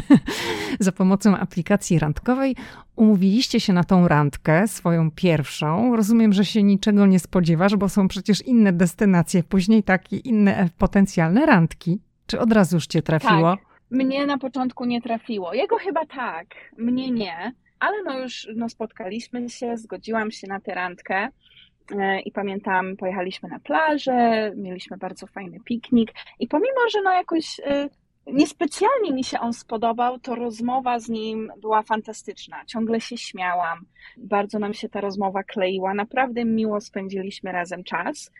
[0.80, 2.56] za pomocą aplikacji randkowej.
[2.96, 5.96] Umówiliście się na tą randkę, swoją pierwszą.
[5.96, 11.46] Rozumiem, że się niczego nie spodziewasz, bo są przecież inne destynacje, później takie inne potencjalne
[11.46, 12.00] randki.
[12.26, 13.56] Czy od razu już cię trafiło?
[13.56, 13.66] Tak.
[13.90, 15.54] Mnie na początku nie trafiło.
[15.54, 16.46] Jego chyba tak,
[16.78, 17.52] mnie nie.
[17.78, 21.28] Ale no już no, spotkaliśmy się, zgodziłam się na tę randkę.
[21.90, 26.12] E, I pamiętam, pojechaliśmy na plażę, mieliśmy bardzo fajny piknik.
[26.38, 27.88] I pomimo, że no jakoś e,
[28.26, 32.64] niespecjalnie mi się on spodobał, to rozmowa z nim była fantastyczna.
[32.64, 33.86] Ciągle się śmiałam,
[34.16, 35.94] bardzo nam się ta rozmowa kleiła.
[35.94, 38.30] Naprawdę miło spędziliśmy razem czas.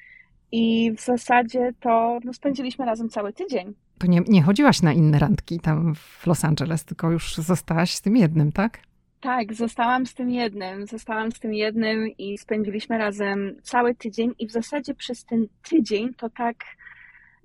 [0.52, 3.74] I w zasadzie to no, spędziliśmy razem cały tydzień.
[3.98, 8.00] To nie, nie chodziłaś na inne randki tam w Los Angeles, tylko już zostałaś z
[8.00, 8.80] tym jednym, tak?
[9.20, 10.86] Tak, zostałam z tym jednym.
[10.86, 16.14] Zostałam z tym jednym i spędziliśmy razem cały tydzień, i w zasadzie przez ten tydzień
[16.14, 16.56] to tak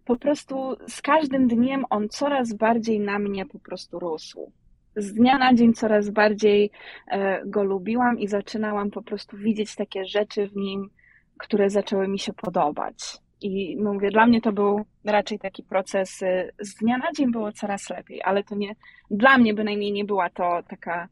[0.05, 4.51] po prostu z każdym dniem on coraz bardziej na mnie po prostu rósł.
[4.95, 6.71] Z dnia na dzień coraz bardziej
[7.07, 10.89] e, go lubiłam i zaczynałam po prostu widzieć takie rzeczy w nim,
[11.37, 13.17] które zaczęły mi się podobać.
[13.41, 17.51] I mówię, dla mnie to był raczej taki proces, y, z dnia na dzień było
[17.51, 18.75] coraz lepiej, ale to nie,
[19.11, 21.07] dla mnie bynajmniej nie była to taka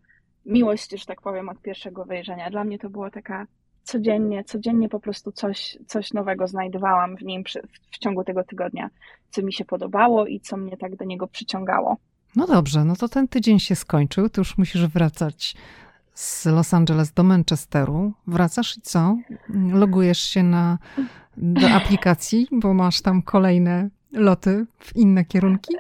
[0.50, 2.50] miłość, że tak powiem, od pierwszego wejrzenia.
[2.50, 3.48] Dla mnie to było taka
[3.84, 8.90] codziennie, codziennie po prostu coś, coś nowego znajdowałam w nim przy, w ciągu tego tygodnia,
[9.30, 11.98] co mi się podobało i co mnie tak do niego przyciągało.
[12.36, 15.56] No dobrze, no to ten tydzień się skończył, ty już musisz wracać
[16.14, 18.14] z Los Angeles do Manchesteru.
[18.28, 19.18] Wracasz i co?
[19.74, 20.78] Logujesz się na,
[21.38, 25.76] do aplikacji, bo masz tam kolejne loty w inne kierunki?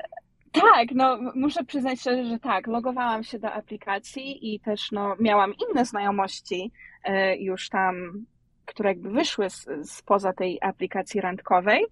[0.52, 2.68] Tak, no muszę przyznać szczerze, że tak.
[2.68, 6.72] Logowałam się do aplikacji i też no, miałam inne znajomości
[7.04, 8.26] e, już tam,
[8.66, 9.48] które jakby wyszły
[9.84, 11.86] spoza tej aplikacji randkowej.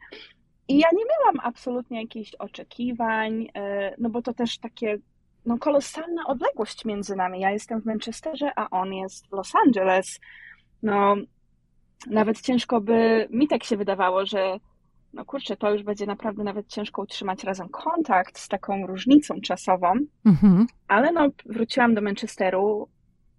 [0.68, 4.98] I ja nie miałam absolutnie jakichś oczekiwań, e, no bo to też takie
[5.46, 7.40] no, kolosalna odległość między nami.
[7.40, 10.20] Ja jestem w Manchesterze, a on jest w Los Angeles.
[10.84, 11.16] No,
[12.08, 14.58] nawet ciężko by mi tak się wydawało, że
[15.14, 19.94] no kurczę, to już będzie naprawdę nawet ciężko utrzymać razem kontakt z taką różnicą czasową.
[20.26, 20.68] Mhm.
[20.88, 22.88] Ale no, wróciłam do Manchesteru,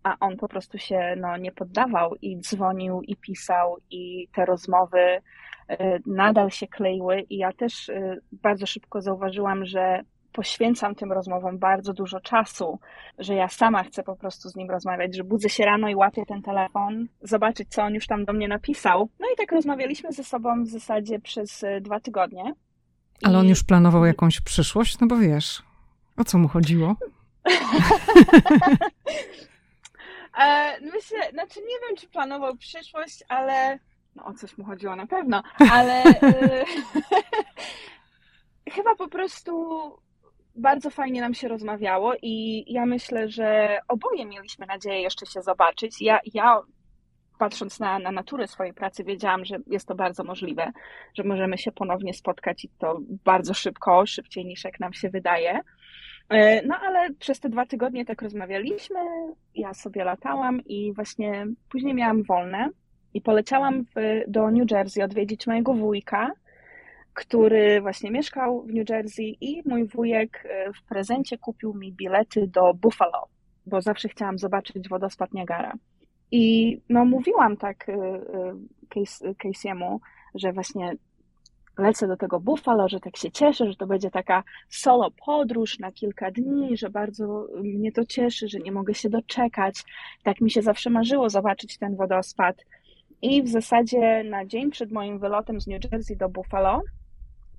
[0.03, 5.01] a on po prostu się no, nie poddawał i dzwonił i pisał i te rozmowy
[5.01, 11.59] y, nadal się kleiły i ja też y, bardzo szybko zauważyłam, że poświęcam tym rozmowom
[11.59, 12.79] bardzo dużo czasu,
[13.19, 16.27] że ja sama chcę po prostu z nim rozmawiać, że budzę się rano i łapię
[16.27, 19.09] ten telefon, zobaczyć, co on już tam do mnie napisał.
[19.21, 22.53] No i tak rozmawialiśmy ze sobą w zasadzie przez e, dwa tygodnie.
[23.23, 25.01] Ale on już planował jakąś przyszłość?
[25.01, 25.63] No bo wiesz,
[26.17, 26.97] o co mu chodziło?
[30.39, 33.79] E, myślę, znaczy nie wiem, czy planował przyszłość, ale
[34.17, 36.65] no, o coś mu chodziło na pewno, ale e,
[38.75, 39.53] chyba po prostu
[40.59, 46.03] bardzo fajnie nam się rozmawiało i ja myślę, że oboje mieliśmy nadzieję jeszcze się zobaczyć.
[46.03, 46.61] Ja, ja
[47.39, 50.73] patrząc na, na naturę swojej pracy, wiedziałam, że jest to bardzo możliwe,
[51.15, 55.61] że możemy się ponownie spotkać i to bardzo szybko, szybciej niż jak nam się wydaje.
[56.29, 59.01] E, no ale przez te dwa tygodnie tak rozmawialiśmy,
[59.55, 62.69] ja sobie latałam i właśnie później miałam wolne
[63.15, 66.31] i poleciałam w, do New Jersey odwiedzić mojego wujka,
[67.19, 72.47] który właśnie mieszkał w New Jersey i mój wujek e, w prezencie kupił mi bilety
[72.47, 73.27] do Buffalo,
[73.67, 75.73] bo zawsze chciałam zobaczyć wodospad Niagara.
[76.31, 79.99] I no mówiłam tak e, e, Casey'emu,
[80.35, 80.93] że właśnie
[81.79, 85.93] lecę do tego Buffalo, że tak się cieszę, że to będzie taka solo podróż na
[85.93, 89.85] kilka dni, że bardzo mnie to cieszy, że nie mogę się doczekać.
[90.23, 92.65] Tak mi się zawsze marzyło zobaczyć ten wodospad.
[93.23, 96.83] I w zasadzie na dzień przed moim wylotem z New Jersey do Buffalo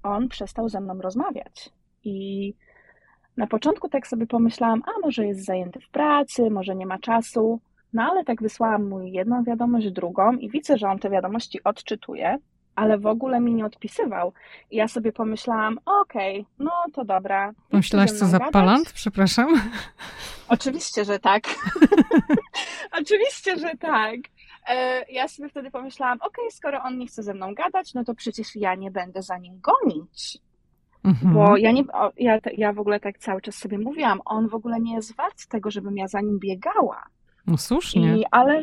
[0.04, 1.70] on przestał ze mną rozmawiać.
[2.04, 2.54] I
[3.38, 7.62] na początku tak sobie pomyślałam, a może jest zajęty w pracy, może nie ma czasu.
[7.94, 12.38] No ale tak wysłałam mu jedną wiadomość, drugą i widzę, że on te wiadomości odczytuje,
[12.76, 14.34] ale w ogóle mi nie odpisywał.
[14.72, 17.54] I ja sobie pomyślałam, okej, okay, no to dobra.
[17.72, 18.94] Myślałaś, co za palant?
[18.94, 19.62] Przepraszam.
[20.50, 21.44] Oczywiście, że tak.
[23.02, 24.16] Oczywiście, że tak.
[24.68, 28.04] E, ja sobie wtedy pomyślałam, okej, okay, skoro on nie chce ze mną gadać, no
[28.04, 30.38] to przecież ja nie będę za nim gonić.
[31.04, 31.34] Mhm.
[31.34, 31.84] Bo ja, nie,
[32.18, 35.48] ja, ja w ogóle tak cały czas sobie mówiłam, on w ogóle nie jest wart
[35.48, 37.04] tego, żebym ja za nim biegała.
[37.48, 38.18] No słusznie.
[38.18, 38.62] I, ale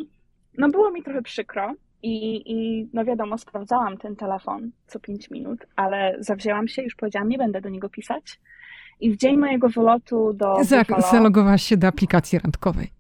[0.59, 5.67] no było mi trochę przykro i, i no wiadomo, sprawdzałam ten telefon co pięć minut,
[5.77, 8.41] ale zawzięłam się, już powiedziałam, nie będę do niego pisać.
[9.01, 11.11] I w dzień mojego wylotu do Buffalo...
[11.11, 12.91] Zalogowałaś się do aplikacji randkowej.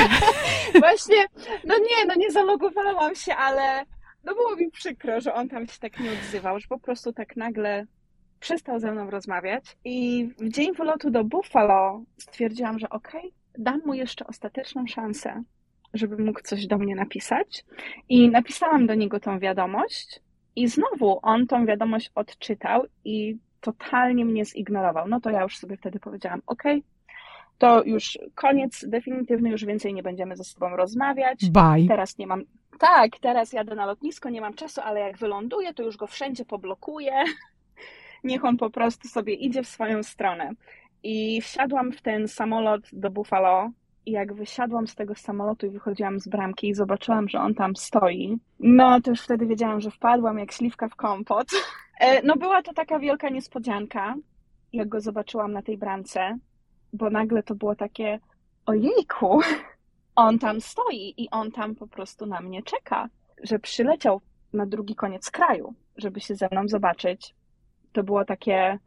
[0.80, 1.16] Właśnie,
[1.64, 3.84] no nie, no nie zalogowałam się, ale
[4.24, 7.36] no było mi przykro, że on tam się tak nie odzywał, że po prostu tak
[7.36, 7.86] nagle
[8.40, 9.64] przestał ze mną rozmawiać.
[9.84, 15.42] I w dzień wylotu do Buffalo stwierdziłam, że okej, okay, dam mu jeszcze ostateczną szansę,
[15.94, 17.64] żeby mógł coś do mnie napisać.
[18.08, 20.20] I napisałam do niego tą wiadomość.
[20.56, 25.08] I znowu on tą wiadomość odczytał i totalnie mnie zignorował.
[25.08, 26.62] No to ja już sobie wtedy powiedziałam: OK,
[27.58, 31.50] to już koniec definitywny, już więcej nie będziemy ze sobą rozmawiać.
[31.50, 31.88] Bye.
[31.88, 32.42] Teraz nie mam.
[32.78, 36.44] Tak, teraz jadę na lotnisko, nie mam czasu, ale jak wyląduję, to już go wszędzie
[36.44, 37.12] poblokuję.
[38.24, 40.50] Niech on po prostu sobie idzie w swoją stronę.
[41.02, 43.70] I wsiadłam w ten samolot do Buffalo.
[44.06, 47.76] I jak wysiadłam z tego samolotu i wychodziłam z bramki i zobaczyłam, że on tam
[47.76, 51.46] stoi, no to już wtedy wiedziałam, że wpadłam jak śliwka w kompot.
[52.00, 54.14] E, no była to taka wielka niespodzianka,
[54.72, 56.38] jak go zobaczyłam na tej bramce,
[56.92, 58.20] bo nagle to było takie,
[58.66, 59.40] ojejku,
[60.16, 63.08] on tam stoi i on tam po prostu na mnie czeka,
[63.42, 64.20] że przyleciał
[64.52, 67.34] na drugi koniec kraju, żeby się ze mną zobaczyć.
[67.92, 68.78] To było takie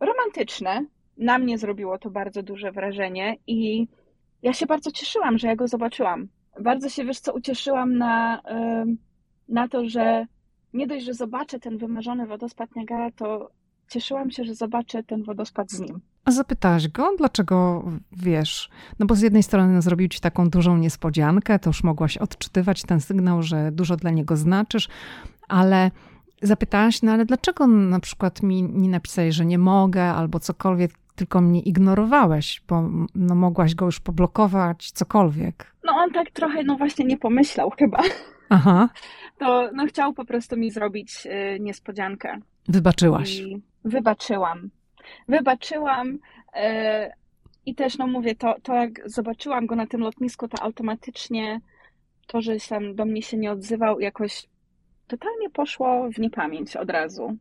[0.00, 0.84] romantyczne.
[1.16, 3.88] Na mnie zrobiło to bardzo duże wrażenie i
[4.42, 6.28] ja się bardzo cieszyłam, że ja go zobaczyłam.
[6.60, 8.42] Bardzo się, wiesz co, ucieszyłam na,
[9.48, 10.26] na to, że
[10.76, 13.50] nie dość, że zobaczę ten wymarzony wodospad Niagara, to
[13.88, 16.00] cieszyłam się, że zobaczę ten wodospad z nim.
[16.24, 18.70] A zapytałaś go, dlaczego wiesz?
[18.98, 23.00] No bo z jednej strony zrobił ci taką dużą niespodziankę, to już mogłaś odczytywać ten
[23.00, 24.88] sygnał, że dużo dla niego znaczysz,
[25.48, 25.90] ale
[26.42, 31.40] zapytałaś, no ale dlaczego na przykład mi nie napisałeś, że nie mogę albo cokolwiek, tylko
[31.40, 35.72] mnie ignorowałeś, bo no, mogłaś go już poblokować, cokolwiek.
[35.84, 38.02] No on tak trochę, no właśnie nie pomyślał chyba.
[38.48, 38.88] Aha.
[39.38, 42.40] To no chciał po prostu mi zrobić y, niespodziankę.
[42.68, 43.38] Wybaczyłaś.
[43.38, 44.70] I wybaczyłam.
[45.28, 46.18] Wybaczyłam y,
[47.66, 51.60] i też, no mówię, to, to jak zobaczyłam go na tym lotnisku, to automatycznie
[52.26, 54.46] to, że sam do mnie się nie odzywał, jakoś
[55.06, 57.36] totalnie poszło w niepamięć od razu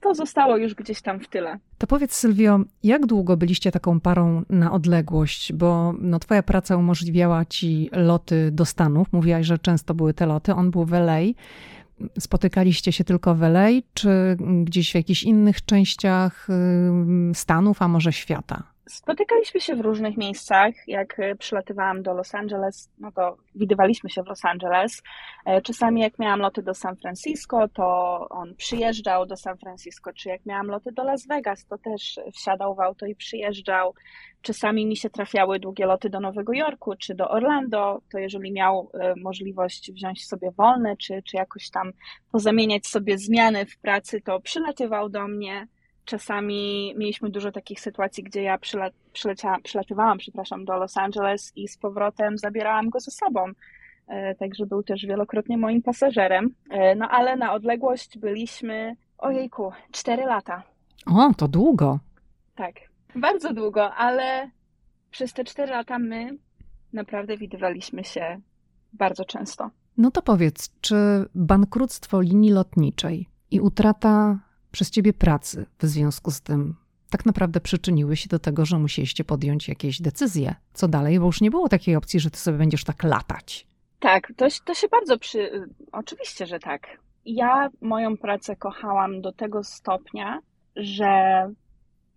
[0.00, 1.58] to zostało już gdzieś tam w tyle.
[1.78, 5.52] To powiedz Sylwio, jak długo byliście taką parą na odległość?
[5.52, 9.12] Bo no, twoja praca umożliwiała ci loty do Stanów.
[9.12, 10.54] Mówiłaś, że często były te loty.
[10.54, 11.18] On był w LA.
[12.18, 16.48] Spotykaliście się tylko w LA, czy gdzieś w jakichś innych częściach
[17.34, 18.75] Stanów, a może świata?
[18.88, 20.74] Spotykaliśmy się w różnych miejscach.
[20.86, 25.02] Jak e, przylatywałam do Los Angeles, no to widywaliśmy się w Los Angeles.
[25.44, 30.28] E, czasami jak miałam loty do San Francisco, to on przyjeżdżał do San Francisco, czy
[30.28, 33.94] jak miałam loty do Las Vegas, to też wsiadał w auto i przyjeżdżał.
[34.42, 38.90] Czasami mi się trafiały długie loty do Nowego Jorku, czy do Orlando, to jeżeli miał
[38.94, 41.92] e, możliwość wziąć sobie wolne, czy, czy jakoś tam
[42.32, 45.66] pozamieniać sobie zmiany w pracy, to przylatywał do mnie
[46.06, 48.90] czasami mieliśmy dużo takich sytuacji, gdzie ja przyla,
[49.62, 53.46] przylatywałam, przepraszam, do Los Angeles i z powrotem zabierałam go ze sobą.
[54.08, 56.54] E, także był też wielokrotnie moim pasażerem.
[56.70, 60.62] E, no ale na odległość byliśmy, ojejku, 4 lata.
[61.06, 61.98] O, to długo.
[62.54, 62.74] Tak,
[63.14, 64.50] bardzo długo, ale
[65.10, 66.36] przez te 4 lata my
[66.92, 68.40] naprawdę widywaliśmy się
[68.92, 69.70] bardzo często.
[69.96, 70.96] No to powiedz, czy
[71.34, 74.38] bankructwo linii lotniczej i utrata
[74.76, 76.74] przez ciebie pracy w związku z tym
[77.10, 80.54] tak naprawdę przyczyniły się do tego, że musieliście podjąć jakieś decyzje.
[80.72, 81.20] Co dalej?
[81.20, 83.66] Bo już nie było takiej opcji, że ty sobie będziesz tak latać.
[84.00, 85.68] Tak, to, to się bardzo przy...
[85.92, 86.86] Oczywiście, że tak.
[87.24, 90.40] Ja moją pracę kochałam do tego stopnia,
[90.76, 91.12] że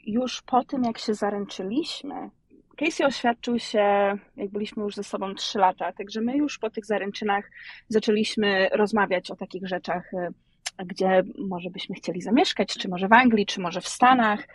[0.05, 2.29] już po tym, jak się zaręczyliśmy,
[2.77, 6.85] Casey oświadczył się, jak byliśmy już ze sobą trzy lata, także my już po tych
[6.85, 7.51] zaręczynach
[7.87, 10.11] zaczęliśmy rozmawiać o takich rzeczach
[10.85, 14.47] gdzie może byśmy chcieli zamieszkać, czy może w Anglii, czy może w Stanach.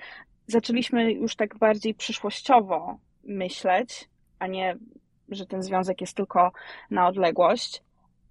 [0.46, 4.08] Zaczęliśmy już tak bardziej przyszłościowo myśleć,
[4.38, 4.76] a nie,
[5.28, 6.52] że ten związek jest tylko
[6.90, 7.82] na odległość.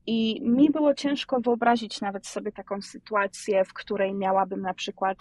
[0.05, 5.17] I mi było ciężko wyobrazić nawet sobie taką sytuację, w której miałabym na przykład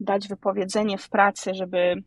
[0.00, 2.02] dać wypowiedzenie w pracy, żeby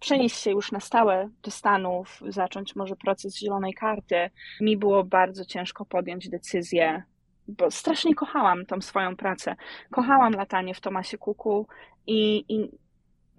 [0.00, 4.30] przenieść się już na stałe do Stanów, zacząć może proces zielonej karty.
[4.60, 7.02] Mi było bardzo ciężko podjąć decyzję,
[7.48, 9.56] bo strasznie kochałam tą swoją pracę.
[9.90, 11.66] Kochałam latanie w Tomasie Kuku
[12.06, 12.70] i, i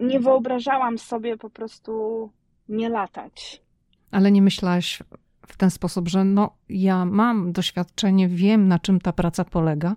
[0.00, 2.30] nie wyobrażałam sobie po prostu
[2.68, 3.62] nie latać.
[4.10, 5.02] Ale nie myślałaś
[5.46, 9.96] w ten sposób, że no, ja mam doświadczenie, wiem na czym ta praca polega,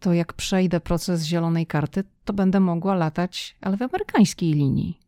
[0.00, 4.98] to jak przejdę proces zielonej karty, to będę mogła latać, ale w amerykańskiej linii.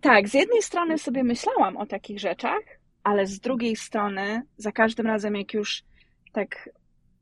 [0.00, 2.60] Tak, z jednej strony sobie myślałam o takich rzeczach,
[3.02, 5.82] ale z drugiej strony za każdym razem, jak już
[6.32, 6.68] tak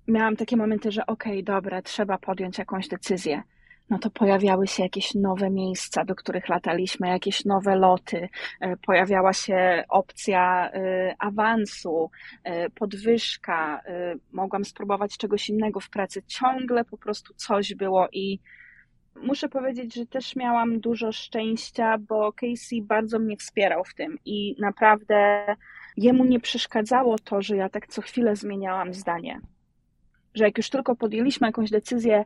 [0.08, 3.42] miałam takie momenty, że okej, okay, dobra, trzeba podjąć jakąś decyzję,
[3.90, 8.28] no to pojawiały się jakieś nowe miejsca, do których lataliśmy, jakieś nowe loty,
[8.60, 12.11] e, pojawiała się opcja e, awansu,
[12.44, 13.82] e, podwyżka,
[14.32, 16.22] mogłam spróbować czegoś innego w pracy.
[16.26, 18.38] Ciągle po prostu coś było i
[19.16, 24.57] muszę powiedzieć, że też miałam dużo szczęścia, bo Casey bardzo mnie wspierał w tym i
[24.59, 25.46] naprawdę
[25.96, 29.40] jemu nie przeszkadzało to, że ja tak co chwilę zmieniałam zdanie.
[30.35, 32.24] Że jak już tylko podjęliśmy jakąś decyzję,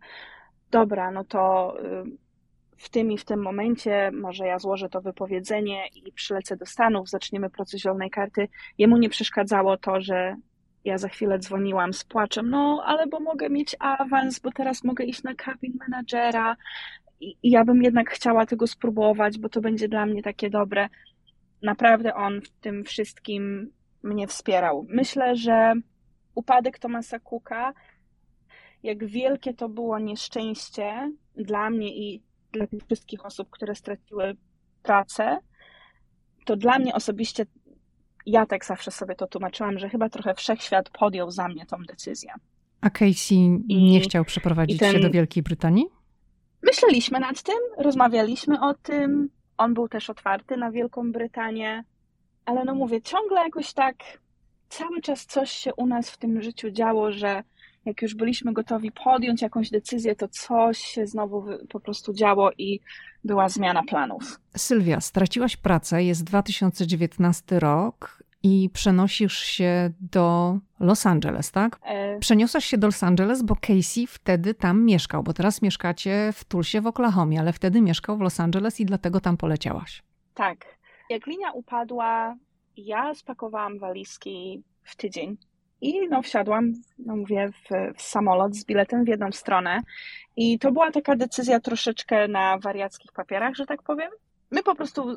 [0.71, 2.29] dobra, no to y,
[2.77, 7.09] w tym i w tym momencie może ja złożę to wypowiedzenie i przylecę do Stanów,
[7.09, 8.49] zaczniemy proces zielonej karty.
[8.79, 10.37] Jemu nie przeszkadzało to, że
[10.85, 15.05] ja za chwilę dzwoniłam z płaczem, no ale bo mogę mieć awans, bo teraz mogę
[15.05, 16.57] iść na cabin managera
[17.21, 20.89] i, i ja bym jednak chciała tego spróbować, bo to będzie dla mnie takie dobre.
[21.63, 24.87] Naprawdę on w tym wszystkim mnie wspierał.
[24.89, 25.75] Myślę, że
[26.35, 27.73] upadek Tomasa Cooka
[28.89, 32.22] jak wielkie to było nieszczęście dla mnie i
[32.53, 34.36] dla tych wszystkich osób, które straciły
[34.82, 35.39] pracę,
[36.45, 37.47] to dla mnie osobiście,
[38.26, 42.32] ja tak zawsze sobie to tłumaczyłam, że chyba trochę wszechświat podjął za mnie tą decyzję.
[42.80, 43.34] A Casey
[43.68, 44.93] I, nie chciał przeprowadzić ten...
[44.93, 45.86] się do Wielkiej Brytanii?
[46.62, 49.28] Myśleliśmy nad tym, rozmawialiśmy o tym.
[49.59, 51.84] On był też otwarty na Wielką Brytanię,
[52.45, 53.97] ale no mówię, ciągle jakoś tak
[54.68, 57.43] cały czas coś się u nas w tym życiu działo, że
[57.85, 62.81] jak już byliśmy gotowi podjąć jakąś decyzję, to coś się znowu po prostu działo i
[63.24, 64.41] była zmiana planów.
[64.57, 71.81] Sylwia, straciłaś pracę, jest 2019 rok i przenosisz się do Los Angeles, tak?
[71.85, 72.18] E...
[72.18, 76.81] Przeniosłaś się do Los Angeles, bo Casey wtedy tam mieszkał, bo teraz mieszkacie w Tulsie
[76.81, 80.03] w Oklahomie, ale wtedy mieszkał w Los Angeles i dlatego tam poleciałaś.
[80.35, 80.79] Tak.
[81.11, 82.37] Jak linia upadła,
[82.76, 85.37] ja spakowałam walizki w tydzień
[85.81, 89.81] i no, wsiadłam, no mówię, w, w, samolot z biletem w jedną stronę.
[90.37, 94.11] I to była taka decyzja troszeczkę na wariackich papierach, że tak powiem.
[94.51, 95.16] My po prostu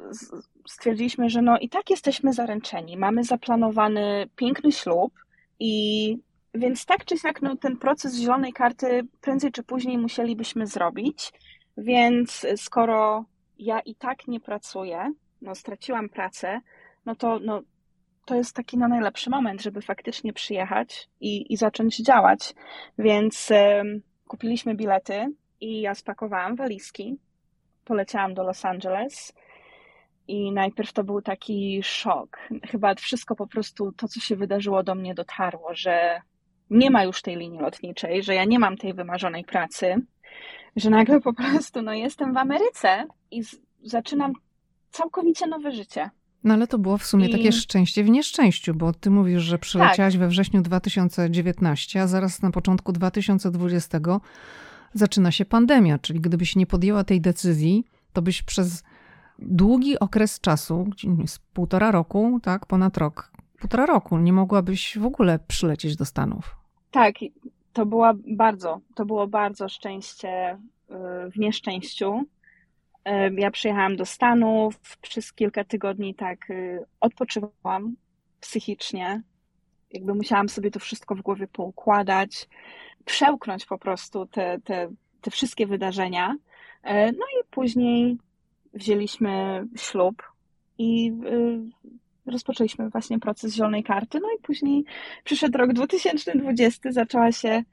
[0.68, 2.98] stwierdziliśmy, że no i tak jesteśmy zaręczeni.
[2.98, 5.14] Mamy zaplanowany piękny ślub
[5.60, 6.18] i
[6.54, 11.34] więc tak czy siak no, ten proces zielonej karty prędzej czy później musielibyśmy zrobić.
[11.78, 13.26] Więc skoro
[13.60, 16.62] ja i tak nie pracuję, no straciłam pracę,
[17.06, 17.62] no to no,
[18.32, 22.54] to jest taki no, najlepszy moment, żeby faktycznie przyjechać i, i zacząć działać.
[22.98, 23.56] Więc y,
[24.28, 25.28] kupiliśmy bilety
[25.62, 27.18] i ja spakowałam walizki.
[27.86, 29.34] Poleciałam do Los Angeles.
[30.28, 32.38] I najpierw to był taki szok.
[32.64, 36.22] Chyba wszystko po prostu, to co się wydarzyło do mnie dotarło, że
[36.70, 39.96] nie ma już tej linii lotniczej, że ja nie mam tej wymarzonej pracy,
[40.76, 44.34] że nagle po prostu no, jestem w Ameryce i z, zaczynam
[44.92, 46.10] całkowicie nowe życie.
[46.44, 47.32] No ale to było w sumie I...
[47.32, 50.20] takie szczęście w nieszczęściu, bo ty mówisz, że przyleciałaś tak.
[50.20, 54.00] we wrześniu 2019, a zaraz na początku 2020
[54.94, 58.84] zaczyna się pandemia, czyli gdybyś nie podjęła tej decyzji, to byś przez
[59.40, 60.90] długi okres czasu,
[61.54, 66.56] półtora roku, tak, ponad rok, półtora roku, nie mogłabyś w ogóle przylecieć do Stanów.
[66.92, 67.16] Tak,
[67.74, 72.26] to była bardzo, to było bardzo szczęście y, w nieszczęściu.
[73.38, 77.96] Ja przyjechałam do Stanów, przez kilka tygodni tak y, odpoczywałam
[78.40, 79.22] psychicznie.
[79.92, 82.50] Jakby musiałam sobie to wszystko w głowie poukładać,
[83.06, 84.90] przełknąć po prostu te, te,
[85.22, 86.36] te wszystkie wydarzenia.
[86.84, 88.18] E, no i później
[88.74, 90.24] wzięliśmy ślub
[90.78, 91.12] i
[92.26, 94.20] y, rozpoczęliśmy właśnie proces zielonej karty.
[94.20, 94.84] No i później
[95.24, 97.64] przyszedł rok 2020, zaczęła się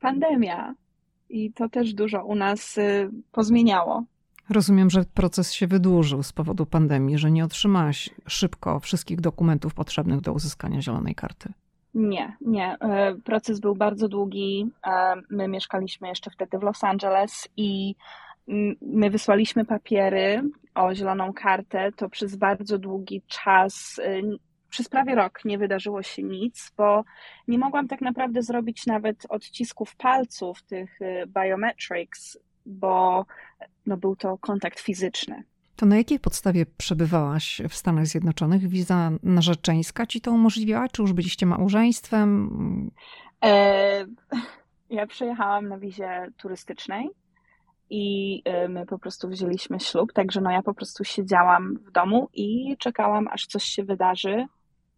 [0.00, 0.74] pandemia
[1.28, 4.04] i to też dużo u nas y, pozmieniało.
[4.50, 10.20] Rozumiem, że proces się wydłużył z powodu pandemii, że nie otrzymałaś szybko wszystkich dokumentów potrzebnych
[10.20, 11.52] do uzyskania zielonej karty.
[11.94, 12.76] Nie, nie.
[12.80, 14.70] E, proces był bardzo długi.
[14.86, 17.94] E, my mieszkaliśmy jeszcze wtedy w Los Angeles i
[18.82, 20.42] my wysłaliśmy papiery
[20.74, 21.92] o zieloną kartę.
[21.92, 24.20] To przez bardzo długi czas, e,
[24.68, 27.04] przez prawie rok nie wydarzyło się nic, bo
[27.48, 33.26] nie mogłam tak naprawdę zrobić nawet odcisków palców, tych biometrics, bo
[33.86, 35.44] no, był to kontakt fizyczny.
[35.76, 38.68] To na jakiej podstawie przebywałaś w Stanach Zjednoczonych?
[38.68, 40.88] Wiza narzeczeńska ci to umożliwiała?
[40.88, 42.50] Czy już byliście małżeństwem?
[43.44, 44.06] E,
[44.90, 47.10] ja przyjechałam na wizie turystycznej
[47.90, 52.28] i e, my po prostu wzięliśmy ślub, także no ja po prostu siedziałam w domu
[52.34, 54.46] i czekałam, aż coś się wydarzy.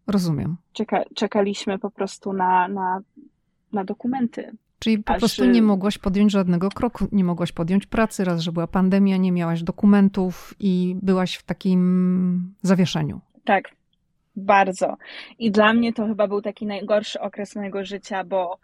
[0.07, 0.57] Rozumiem.
[0.73, 3.01] Czeka, czekaliśmy po prostu na, na,
[3.71, 4.57] na dokumenty.
[4.79, 5.19] Czyli po Aż...
[5.19, 9.31] prostu nie mogłaś podjąć żadnego kroku, nie mogłaś podjąć pracy, raz, że była pandemia, nie
[9.31, 13.21] miałaś dokumentów i byłaś w takim zawieszeniu.
[13.43, 13.69] Tak,
[14.35, 14.97] bardzo.
[15.39, 18.59] I dla mnie to chyba był taki najgorszy okres mojego życia, bo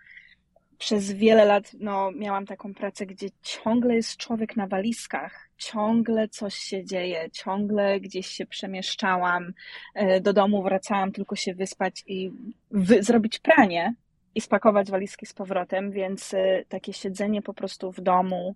[0.78, 6.56] przez wiele lat no, miałam taką pracę, gdzie ciągle jest człowiek na walizkach, ciągle coś
[6.56, 9.54] się dzieje, ciągle gdzieś się przemieszczałam,
[9.94, 12.32] e, do domu wracałam tylko się wyspać i
[12.72, 13.94] wy zrobić pranie
[14.36, 18.56] i spakować walizki z powrotem, więc e, takie siedzenie po prostu w domu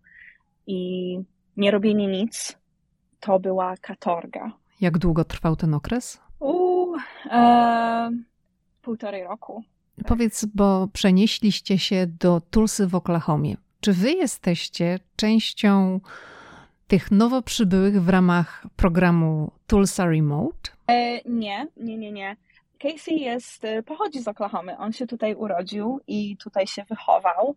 [0.67, 1.19] i
[1.57, 2.57] nie robienie nic,
[3.19, 4.51] to była katorga.
[4.81, 6.21] Jak długo trwał ten okres?
[6.39, 6.95] Uuu,
[7.31, 8.11] e,
[8.81, 9.63] półtorej roku.
[10.07, 13.57] Powiedz, bo przenieśliście się do Tulsy w Oklahomie.
[13.81, 15.99] Czy wy jesteście częścią
[16.87, 20.71] tych nowo przybyłych w ramach programu Tulsa Remote?
[20.87, 22.35] E, nie, nie, nie, nie.
[22.79, 24.77] Casey jest, e, pochodzi z Oklahomy.
[24.77, 27.55] On się tutaj urodził i tutaj się wychował.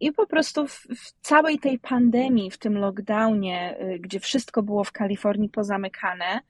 [0.00, 4.84] I po prostu w, w, całej tej pandemii, w tym lockdownie, e, gdzie wszystko było
[4.84, 6.40] w Kalifornii pozamykane,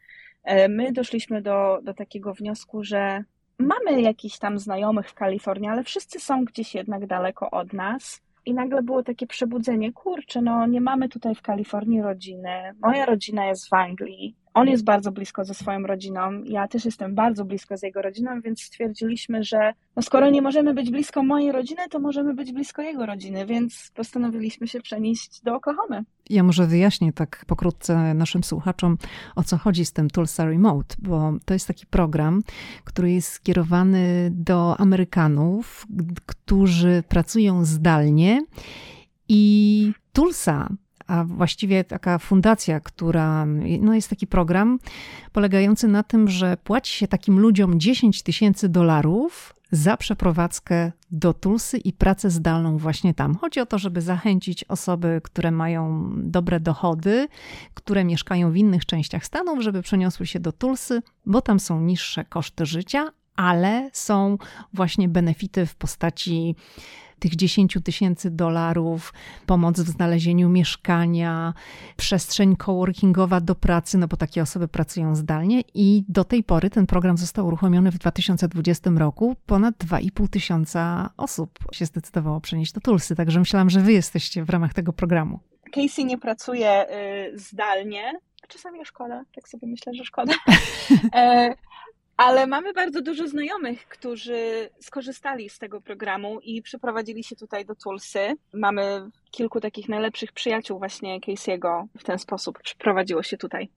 [0.45, 3.25] e, my doszliśmy do, do takiego wniosku, że
[3.59, 8.23] mamy jakichś tam znajomych w Kalifornii, ale wszyscy są gdzieś jednak daleko od nas.
[8.47, 12.75] I nagle było takie przebudzenie, kurczę, no nie mamy tutaj w Kalifornii rodziny.
[12.83, 14.37] Moja rodzina jest w Anglii.
[14.55, 16.43] On jest bardzo blisko ze swoją rodziną.
[16.45, 20.75] Ja też jestem bardzo blisko z jego rodziną, więc stwierdziliśmy, że no skoro nie możemy
[20.75, 25.55] być blisko mojej rodziny, to możemy być blisko jego rodziny, więc postanowiliśmy się przenieść do
[25.55, 26.05] Oklahomy.
[26.31, 28.99] Ja może wyjaśnię tak pokrótce naszym słuchaczom,
[29.37, 32.43] o co chodzi z tym Tulsa Remote, bo to jest taki program,
[32.85, 35.87] który jest skierowany do Amerykanów,
[36.27, 38.45] którzy pracują zdalnie
[39.29, 40.69] i Tulsa
[41.07, 43.47] a właściwie taka fundacja, która,
[43.81, 44.79] no jest taki program
[45.33, 51.79] polegający na tym, że płaci się takim ludziom 10 tysięcy dolarów za przeprowadzkę do Tulsy
[51.79, 53.35] i pracę zdalną właśnie tam.
[53.35, 57.29] Chodzi o to, żeby zachęcić osoby, które mają dobre dochody,
[57.75, 62.25] które mieszkają w innych częściach Stanów, żeby przeniosły się do Tulsy, bo tam są niższe
[62.25, 64.39] koszty życia, ale są
[64.73, 66.57] właśnie benefity w postaci
[67.19, 69.13] tych 10 tysięcy dolarów,
[69.47, 71.55] pomoc w znalezieniu mieszkania,
[71.97, 76.87] przestrzeń coworkingowa do pracy, no bo takie osoby pracują zdalnie i do tej pory ten
[76.87, 79.37] program został uruchomiony w 2020 roku.
[79.47, 84.51] Ponad 2,5 tysiąca osób się zdecydowało przenieść do Tulsy, także myślałam, że wy jesteście w
[84.51, 85.39] ramach tego programu.
[85.73, 86.87] Casey nie pracuje
[87.35, 88.13] y, zdalnie,
[88.49, 90.35] czasami szkoda, tak sobie myślę, że szkoda.
[92.17, 97.75] Ale mamy bardzo dużo znajomych, którzy skorzystali z tego programu i przyprowadzili się tutaj do
[97.75, 98.37] Tulsy.
[98.53, 103.69] Mamy kilku takich najlepszych przyjaciół właśnie Casey'ego w ten sposób przyprowadziło się tutaj.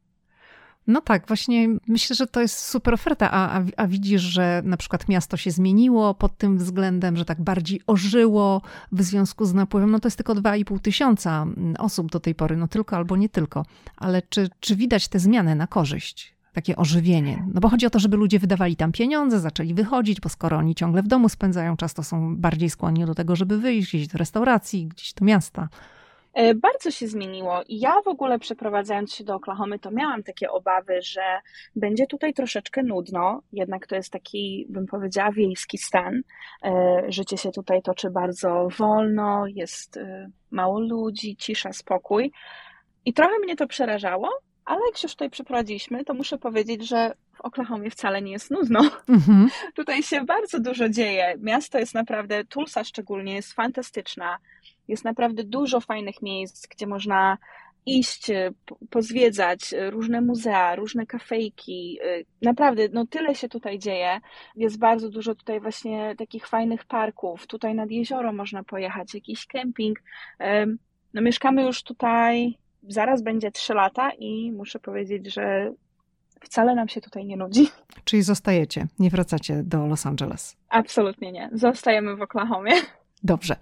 [0.88, 4.78] No tak, właśnie myślę, że to jest super oferta, a, a, a, widzisz, że na
[4.78, 8.62] przykład miasto się zmieniło pod tym względem, że tak bardziej ożyło
[8.92, 9.92] w związku z napływem.
[9.92, 11.46] No to jest tylko 2,5 tysiąca
[11.80, 13.66] osób do tej pory, no tylko albo nie tylko.
[13.98, 16.37] Ale czy, czy widać te zmiany na korzyść?
[16.58, 17.46] Takie ożywienie.
[17.54, 20.76] No bo chodzi o to, żeby ludzie wydawali tam pieniądze, zaczęli wychodzić, bo skoro oni
[20.76, 24.18] ciągle w domu spędzają czas, to są bardziej skłonni do tego, żeby wyjść gdzieś do
[24.18, 25.70] restauracji, gdzieś do miasta.
[26.34, 27.62] E, bardzo się zmieniło.
[27.70, 31.22] Ja w ogóle przeprowadzając się do Oklahomy, to miałam takie obawy, że
[31.76, 36.22] będzie tutaj troszeczkę nudno, jednak to jest taki, bym powiedziała, wiejski stan.
[36.64, 42.32] E, życie się tutaj toczy bardzo wolno, jest e, mało ludzi, cisza, spokój.
[43.06, 44.30] I trochę mnie to przerażało,
[44.68, 48.52] ale jak się już tutaj przeprowadziliśmy, to muszę powiedzieć, że w Oklahomie wcale nie jest
[48.52, 48.80] nudno.
[49.10, 49.50] Mhm.
[49.76, 51.36] tutaj się bardzo dużo dzieje.
[51.40, 54.38] Miasto jest naprawdę, Tulsa szczególnie jest fantastyczna.
[54.88, 57.38] Jest naprawdę dużo fajnych miejsc, gdzie można
[57.86, 58.32] iść,
[58.90, 62.00] pozwiedzać różne muzea, różne kafejki.
[62.42, 64.20] Naprawdę, no tyle się tutaj dzieje.
[64.56, 67.48] Jest bardzo dużo tutaj właśnie takich fajnych parków.
[67.48, 70.00] Tutaj nad jezioro można pojechać, jakiś kemping.
[71.14, 72.58] No mieszkamy już tutaj
[72.88, 75.74] zaraz będzie 3 lata i muszę powiedzieć, że
[76.42, 77.68] wcale nam się tutaj nie nudzi.
[78.04, 80.58] Czyli zostajecie, nie wracacie do Los Angeles?
[80.70, 81.50] Absolutnie nie.
[81.54, 82.72] Zostajemy w Oklahomie.
[83.24, 83.56] Dobrze.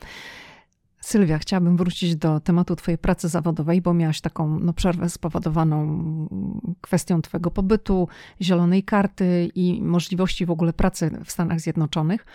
[0.99, 5.87] Sylwia, chciałabym wrócić do tematu Twojej pracy zawodowej, bo miałaś taką no, przerwę spowodowaną
[6.81, 8.07] kwestią Twojego pobytu,
[8.41, 12.25] zielonej karty i możliwości w ogóle pracy w Stanach Zjednoczonych.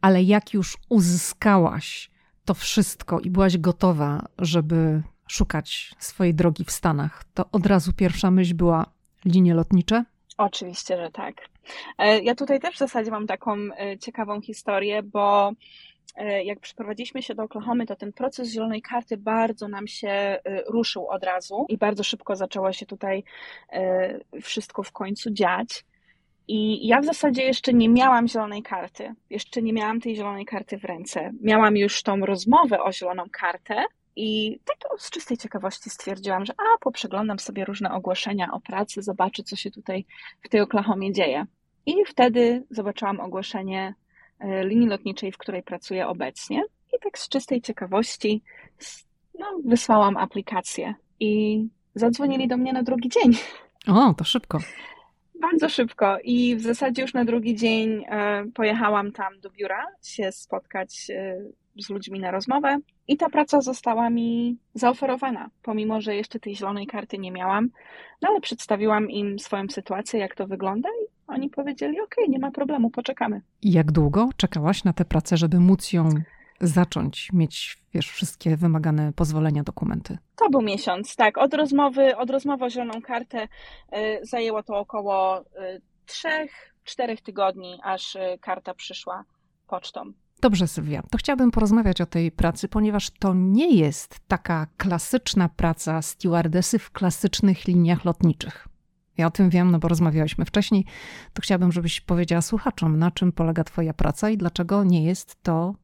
[0.00, 2.10] Ale jak już uzyskałaś
[2.44, 8.30] to wszystko i byłaś gotowa, żeby szukać swojej drogi w Stanach, to od razu pierwsza
[8.30, 8.86] myśl była
[9.24, 10.04] linie lotnicze?
[10.38, 11.34] Oczywiście, że tak.
[11.98, 15.52] E, ja tutaj też w zasadzie mam taką e, ciekawą historię, bo
[16.16, 21.08] e, jak przeprowadziliśmy się do Oklahomy, to ten proces zielonej karty bardzo nam się ruszył
[21.08, 23.24] od razu i bardzo szybko zaczęło się tutaj
[24.42, 25.84] wszystko w końcu dziać.
[26.48, 29.14] I ja w zasadzie jeszcze nie miałam zielonej karty.
[29.30, 31.32] Jeszcze nie miałam tej zielonej karty w ręce.
[31.40, 33.84] Miałam już tą rozmowę o zieloną kartę,
[34.16, 39.42] i tak z czystej ciekawości stwierdziłam, że a, poprzeglądam sobie różne ogłoszenia o pracy, zobaczę,
[39.42, 40.04] co się tutaj
[40.42, 41.46] w tej Oklahomie dzieje.
[41.86, 43.94] I wtedy zobaczyłam ogłoszenie
[44.38, 46.62] e, linii lotniczej, w której pracuję obecnie.
[46.96, 48.42] I tak z czystej ciekawości
[49.38, 53.32] no, wysłałam aplikację i zadzwonili do mnie na drugi dzień.
[53.86, 54.58] O, to szybko.
[55.40, 60.32] Bardzo szybko i w zasadzie już na drugi dzień e, pojechałam tam do biura się
[60.32, 61.36] spotkać e,
[61.78, 62.78] z ludźmi na rozmowę
[63.08, 67.68] i ta praca została mi zaoferowana, pomimo że jeszcze tej zielonej karty nie miałam,
[68.22, 72.50] no ale przedstawiłam im swoją sytuację, jak to wygląda i oni powiedzieli, ok, nie ma
[72.50, 73.42] problemu, poczekamy.
[73.62, 76.08] I jak długo czekałaś na tę pracę, żeby móc ją
[76.60, 80.18] zacząć mieć, wiesz, wszystkie wymagane pozwolenia, dokumenty?
[80.36, 81.38] To był miesiąc, tak.
[81.38, 83.48] Od rozmowy, od rozmowy o zieloną kartę y,
[84.22, 85.44] zajęło to około y,
[86.06, 89.24] trzech, czterech tygodni, aż y, karta przyszła
[89.66, 90.12] pocztą.
[90.44, 96.02] Dobrze, Sylwia, to chciałabym porozmawiać o tej pracy, ponieważ to nie jest taka klasyczna praca
[96.02, 98.68] stewardesy w klasycznych liniach lotniczych.
[99.18, 100.84] Ja o tym wiem, no bo rozmawialiśmy wcześniej.
[101.32, 105.74] To chciałabym, żebyś powiedziała słuchaczom, na czym polega Twoja praca i dlaczego nie jest to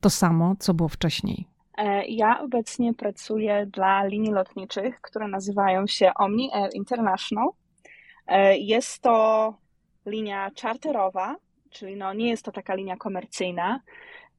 [0.00, 1.46] to samo, co było wcześniej.
[1.78, 7.48] E, ja obecnie pracuję dla linii lotniczych, które nazywają się Omni Air International.
[8.26, 9.54] E, jest to
[10.06, 11.36] linia charterowa,
[11.70, 13.80] czyli no nie jest to taka linia komercyjna.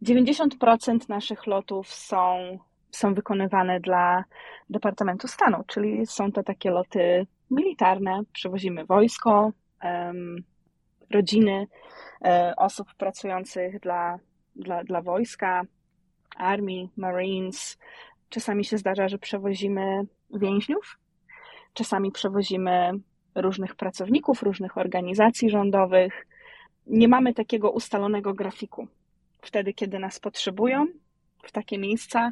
[0.03, 2.57] 90% naszych lotów są,
[2.91, 4.23] są wykonywane dla
[4.69, 8.21] Departamentu Stanu, czyli są to takie loty militarne.
[8.33, 9.51] Przewozimy wojsko,
[9.83, 10.43] um,
[11.09, 11.67] rodziny
[12.21, 14.19] um, osób pracujących dla,
[14.55, 15.61] dla, dla wojska,
[16.37, 17.77] armii, marines.
[18.29, 20.01] Czasami się zdarza, że przewozimy
[20.33, 20.99] więźniów,
[21.73, 22.91] czasami przewozimy
[23.35, 26.27] różnych pracowników, różnych organizacji rządowych.
[26.87, 28.87] Nie mamy takiego ustalonego grafiku.
[29.41, 30.87] Wtedy, kiedy nas potrzebują,
[31.43, 32.31] w takie miejsca,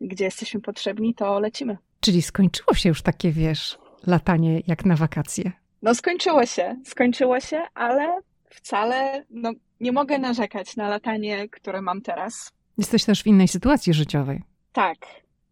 [0.00, 1.76] gdzie jesteśmy potrzebni, to lecimy.
[2.00, 5.52] Czyli skończyło się już takie, wiesz, latanie jak na wakacje.
[5.82, 8.18] No skończyło się, skończyło się, ale
[8.50, 12.52] wcale no, nie mogę narzekać na latanie, które mam teraz.
[12.78, 14.42] Jesteś też w innej sytuacji życiowej.
[14.72, 14.96] Tak.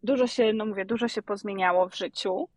[0.03, 2.47] Dużo się, no mówię, dużo się pozmieniało w życiu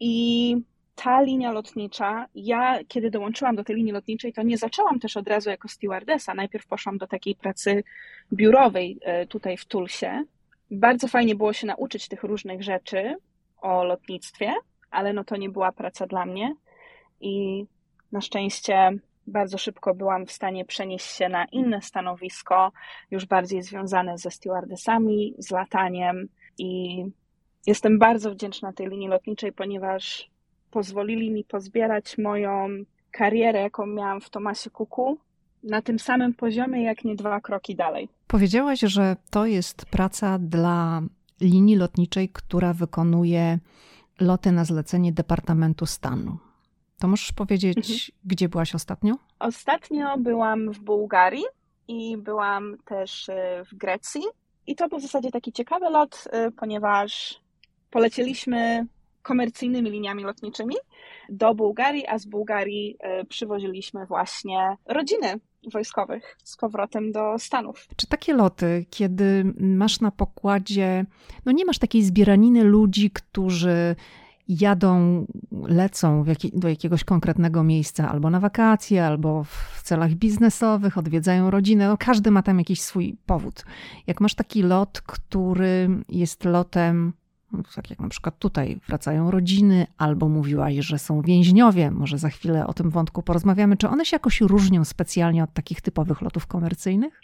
[0.00, 0.56] i
[0.96, 5.28] ta linia lotnicza, ja kiedy dołączyłam do tej linii lotniczej, to nie zaczęłam też od
[5.28, 6.34] razu jako stewardesa.
[6.34, 7.84] Najpierw poszłam do takiej pracy
[8.32, 10.24] biurowej e, tutaj w Tulsie.
[10.70, 13.16] Bardzo fajnie było się nauczyć tych różnych rzeczy
[13.60, 14.54] o lotnictwie,
[14.90, 16.54] ale no to nie była praca dla mnie
[17.20, 17.64] i
[18.12, 18.92] na szczęście
[19.26, 22.72] bardzo szybko byłam w stanie przenieść się na inne stanowisko,
[23.10, 26.28] już bardziej związane ze stewardesami, z lataniem
[26.58, 27.02] i
[27.66, 30.30] jestem bardzo wdzięczna tej linii lotniczej, ponieważ
[30.76, 32.68] pozwolili mi pozbierać moją
[33.10, 35.18] karierę, jaką miałam w Tomasie Kuku,
[35.62, 38.08] na tym samym poziomie, jak nie dwa kroki dalej.
[38.26, 41.02] Powiedziałaś, że to jest praca dla
[41.40, 43.58] linii lotniczej, która wykonuje
[44.20, 46.38] loty na zlecenie Departamentu Stanu.
[46.98, 48.20] To możesz powiedzieć, mhm.
[48.24, 49.14] gdzie byłaś ostatnio?
[49.38, 51.44] Ostatnio byłam w Bułgarii
[51.88, 53.32] i byłam też y,
[53.72, 54.22] w Grecji.
[54.66, 57.40] I to był w zasadzie taki ciekawy lot, y, ponieważ
[57.90, 58.86] polecieliśmy
[59.26, 60.74] komercyjnymi liniami lotniczymi
[61.28, 65.40] do Bułgarii, a z Bułgarii e, przywoziliśmy właśnie rodziny
[65.72, 67.88] wojskowych z powrotem do Stanów.
[67.96, 71.04] Czy takie loty, kiedy masz na pokładzie,
[71.46, 73.96] no nie masz takiej zbieraniny ludzi, którzy
[74.48, 75.26] jadą,
[75.68, 81.88] lecą do jakiegoś konkretnego miejsca albo na wakacje, albo w celach biznesowych, odwiedzają rodzinę.
[81.88, 83.64] No, każdy ma tam jakiś swój powód.
[84.06, 87.12] Jak masz taki lot, który jest lotem
[87.74, 92.66] tak jak na przykład tutaj wracają rodziny, albo mówiłaś, że są więźniowie, może za chwilę
[92.66, 93.76] o tym wątku porozmawiamy.
[93.76, 97.20] Czy one się jakoś różnią specjalnie od takich typowych lotów komercyjnych?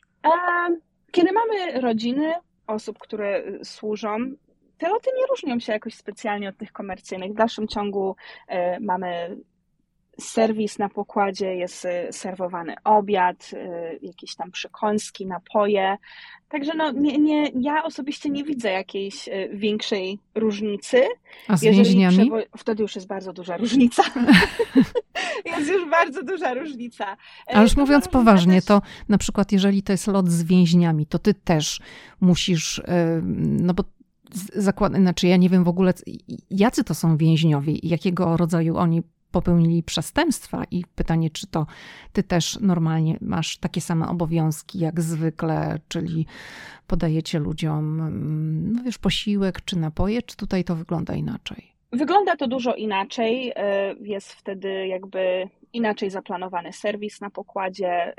[1.10, 2.34] Kiedy mamy rodziny
[2.66, 4.18] osób, które służą,
[4.78, 7.32] te loty nie różnią się jakoś specjalnie od tych komercyjnych.
[7.32, 8.16] W dalszym ciągu
[8.48, 9.36] e, mamy
[10.20, 15.96] serwis na pokładzie, jest y, serwowany obiad, y, jakieś tam przekąski, napoje.
[16.48, 21.02] Także no, nie, nie, ja osobiście nie widzę jakiejś y, większej różnicy.
[21.48, 22.16] A z więźniami?
[22.16, 24.02] Przewo- wtedy już jest bardzo duża różnica.
[25.56, 27.16] jest już bardzo duża różnica.
[27.46, 28.64] A już mówiąc poważnie, też...
[28.64, 31.80] to na przykład jeżeli to jest lot z więźniami, to ty też
[32.20, 32.82] musisz,
[33.40, 33.84] no bo
[34.54, 35.94] zakład, znaczy ja nie wiem w ogóle,
[36.50, 39.02] jacy to są więźniowie i jakiego rodzaju oni
[39.32, 41.66] popełnili przestępstwa i pytanie, czy to
[42.12, 46.26] ty też normalnie masz takie same obowiązki jak zwykle, czyli
[46.86, 51.71] podajecie ludziom, mm, no wiesz, posiłek czy napoje, czy tutaj to wygląda inaczej?
[51.93, 53.53] Wygląda to dużo inaczej.
[53.57, 58.14] E, jest wtedy jakby inaczej zaplanowany serwis na pokładzie,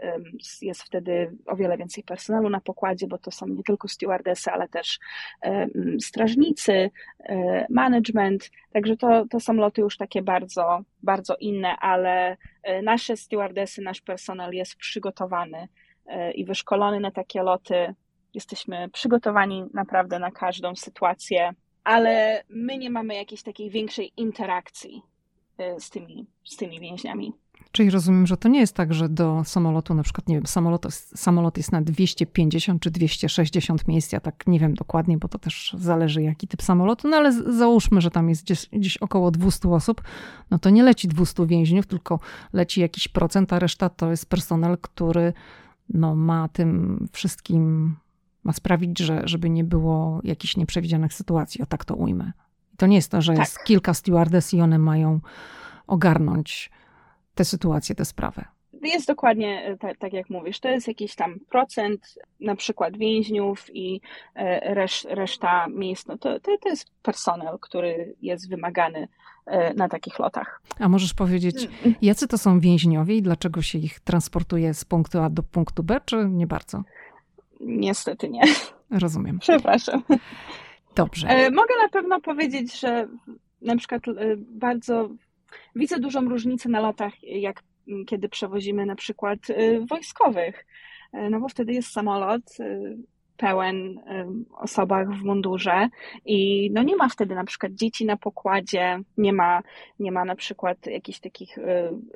[0.61, 4.67] jest wtedy o wiele więcej personelu na pokładzie, bo to są nie tylko stewardesy, ale
[4.67, 4.99] też
[6.01, 12.81] strażnicy, e, management, także to, to są loty już takie bardzo, bardzo inne, ale e,
[12.81, 15.67] nasze stewardesy, nasz personel jest przygotowany
[16.35, 17.95] i wyszkolony na takie loty
[18.33, 21.53] jesteśmy przygotowani naprawdę na każdą sytuację,
[21.83, 25.01] ale my nie mamy jakiejś takiej większej interakcji
[25.59, 27.33] y, z tymi, z tymi więźniami.
[27.71, 30.85] Czyli rozumiem, że to nie jest tak, że do samolotu, na przykład, nie wiem, samolot,
[30.93, 35.75] samolot jest na 250 czy 260 miejsc, ja tak nie wiem dokładnie, bo to też
[35.77, 40.01] zależy jaki typ samolotu, no ale załóżmy, że tam jest gdzieś, gdzieś około 200 osób,
[40.51, 42.19] no to nie leci 200 więźniów, tylko
[42.53, 45.33] leci jakiś procent, a reszta to jest personel, który
[45.89, 47.95] no, ma tym wszystkim,
[48.43, 52.31] ma sprawić, że, żeby nie było jakichś nieprzewidzianych sytuacji, o tak to ujmę.
[52.73, 53.39] I to nie jest to, że tak.
[53.39, 55.19] jest kilka stewardess i one mają
[55.87, 56.71] ogarnąć
[57.35, 58.45] tę sytuację, tę sprawę.
[58.81, 60.59] Jest dokładnie tak, tak, jak mówisz.
[60.59, 64.01] To jest jakiś tam procent, na przykład więźniów i
[64.35, 66.07] e, resz, reszta miejsc.
[66.07, 69.07] No to, to, to jest personel, który jest wymagany
[69.45, 70.61] e, na takich lotach.
[70.79, 71.95] A możesz powiedzieć, mm.
[72.01, 76.01] jacy to są więźniowie i dlaczego się ich transportuje z punktu A do punktu B,
[76.05, 76.83] czy nie bardzo?
[77.65, 78.41] Niestety nie.
[78.91, 79.39] Rozumiem.
[79.39, 80.03] Przepraszam.
[80.95, 81.27] Dobrze.
[81.51, 83.07] Mogę na pewno powiedzieć, że
[83.61, 84.01] na przykład
[84.37, 85.09] bardzo
[85.75, 87.63] Widzę dużą różnicę na lotach, jak
[88.07, 90.65] kiedy przewozimy na przykład y, wojskowych,
[91.29, 92.43] no bo wtedy jest samolot
[93.37, 94.01] pełen
[94.57, 95.87] osobach w mundurze
[96.25, 99.61] i no nie ma wtedy na przykład dzieci na pokładzie, nie ma,
[99.99, 101.57] nie ma na przykład jakichś takich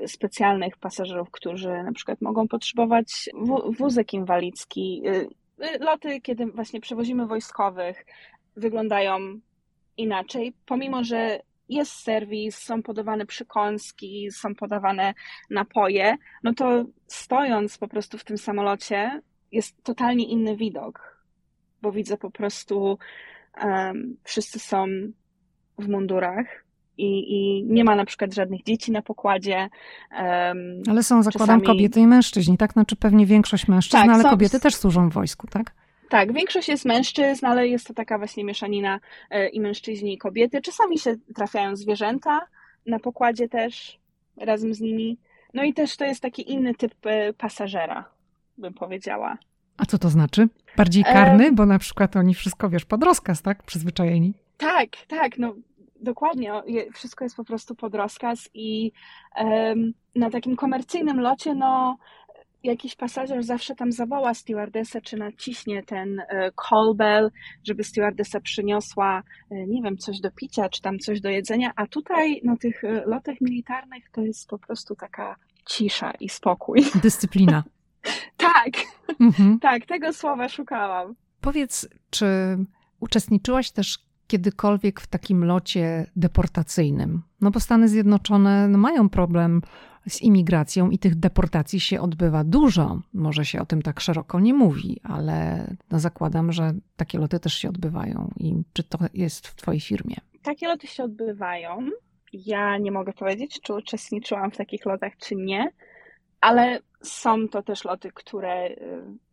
[0.08, 3.30] specjalnych pasażerów, którzy na przykład mogą potrzebować
[3.78, 5.04] wózek inwalidzki.
[5.80, 8.06] Loty, kiedy właśnie przewozimy wojskowych,
[8.56, 9.20] wyglądają
[9.98, 11.40] inaczej, pomimo że
[11.70, 15.14] jest serwis, są podawane przykąski, są podawane
[15.50, 21.24] napoje, no to stojąc po prostu w tym samolocie jest totalnie inny widok,
[21.82, 22.98] bo widzę po prostu
[23.64, 24.86] um, wszyscy są
[25.78, 26.68] w mundurach,
[26.98, 29.70] i, i, nie ma na przykład żadnych dzieci na pokładzie.
[30.12, 31.78] Um, ale są, zakładam, czasami...
[31.78, 32.74] kobiety i mężczyźni, tak?
[32.74, 34.30] Znaczy pewnie większość mężczyzn, tak, ale są...
[34.30, 35.72] kobiety też służą w wojsku, tak?
[36.10, 40.62] Tak, większość jest mężczyzn, ale jest to taka właśnie mieszanina e, i mężczyźni, i kobiety.
[40.62, 42.48] Czasami się trafiają zwierzęta
[42.86, 44.00] na pokładzie też
[44.38, 45.18] razem z nimi.
[45.54, 48.06] No i też to jest taki inny typ e, pasażera,
[48.58, 49.38] bym powiedziała.
[49.78, 50.50] A co to znaczy?
[50.78, 51.48] Bardziej karny?
[51.48, 51.52] E...
[51.52, 53.64] Bo na przykład oni wszystko, wiesz, pod rozkaz, tak?
[53.64, 54.34] Przyzwyczajeni.
[54.58, 55.56] Tak, tak, no
[56.02, 56.52] dokładnie.
[56.94, 58.92] Wszystko jest po prostu pod rozkaz i
[59.42, 61.98] um, na takim komercyjnym locie, no
[62.64, 67.32] jakiś pasażer zawsze tam zawoła stewardessę, czy naciśnie ten e, call bell,
[67.64, 71.88] żeby stewardessa przyniosła, e, nie wiem, coś do picia, czy tam coś do jedzenia, a
[71.88, 75.36] tutaj na tych e, lotach militarnych to jest po prostu taka
[75.70, 76.82] cisza i spokój.
[77.02, 77.64] Dyscyplina.
[78.38, 78.74] tak,
[79.20, 79.60] mhm.
[79.60, 81.16] tak, tego słowa szukałam.
[81.42, 82.28] Powiedz, czy
[83.00, 87.22] uczestniczyłaś też kiedykolwiek w takim locie deportacyjnym?
[87.42, 89.62] No bo Stany Zjednoczone no, mają problem
[90.10, 93.02] z imigracją i tych deportacji się odbywa dużo.
[93.14, 97.54] Może się o tym tak szeroko nie mówi, ale no zakładam, że takie loty też
[97.54, 98.32] się odbywają.
[98.38, 100.16] I czy to jest w Twojej firmie?
[100.42, 101.90] Takie loty się odbywają.
[102.34, 105.72] Ja nie mogę powiedzieć, czy uczestniczyłam w takich lotach, czy nie,
[106.48, 108.78] ale są to też loty, które y,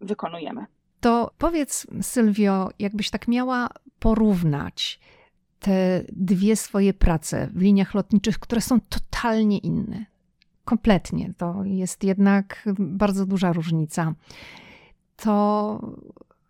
[0.00, 0.66] wykonujemy.
[1.00, 5.00] To powiedz, Sylwio, jakbyś tak miała porównać
[5.60, 10.04] te dwie swoje prace w liniach lotniczych, które są totalnie inne.
[10.64, 11.32] Kompletnie.
[11.36, 14.14] To jest jednak bardzo duża różnica.
[15.16, 15.94] To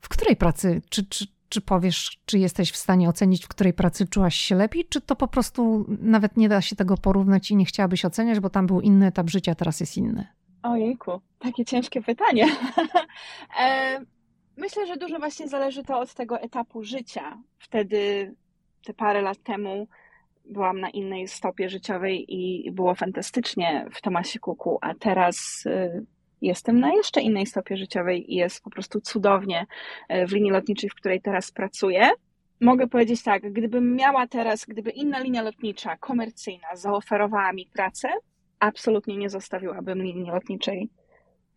[0.00, 4.06] w której pracy, czy, czy, czy powiesz, czy jesteś w stanie ocenić, w której pracy
[4.06, 7.64] czułaś się lepiej, czy to po prostu nawet nie da się tego porównać i nie
[7.64, 10.26] chciałabyś oceniać, bo tam był inny etap życia, teraz jest inny?
[10.64, 12.46] Ojejku, takie ciężkie pytanie.
[13.60, 14.00] E,
[14.56, 17.38] myślę, że dużo właśnie zależy to od tego etapu życia.
[17.58, 18.34] Wtedy,
[18.84, 19.88] te parę lat temu,
[20.44, 26.06] byłam na innej stopie życiowej i było fantastycznie w Tomasie Kuku, a teraz y,
[26.42, 29.66] jestem na jeszcze innej stopie życiowej i jest po prostu cudownie
[30.12, 32.10] y, w linii lotniczej, w której teraz pracuję.
[32.60, 38.08] Mogę powiedzieć tak, gdybym miała teraz, gdyby inna linia lotnicza, komercyjna, zaoferowała mi pracę,
[38.64, 40.88] absolutnie nie zostawiłabym linii lotniczej,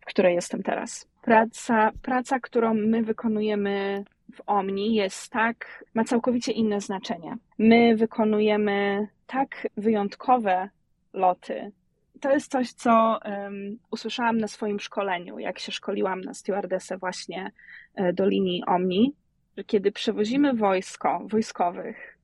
[0.00, 1.08] w której jestem teraz.
[1.22, 4.04] Praca, praca którą my wykonujemy
[4.34, 7.36] w Omni jest tak, ma całkowicie inne znaczenie.
[7.58, 10.68] My wykonujemy tak wyjątkowe
[11.12, 11.72] loty.
[12.20, 17.50] To jest coś, co um, usłyszałam na swoim szkoleniu, jak się szkoliłam na stewardesę właśnie
[17.94, 19.14] e, do linii Omni,
[19.56, 22.18] że kiedy przewozimy wojsko, wojskowych,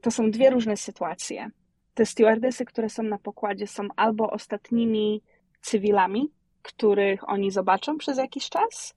[0.00, 1.50] to są dwie różne sytuacje.
[1.98, 5.22] Te stewardesy, które są na pokładzie, są albo ostatnimi
[5.60, 6.30] cywilami,
[6.62, 8.96] których oni zobaczą przez jakiś czas,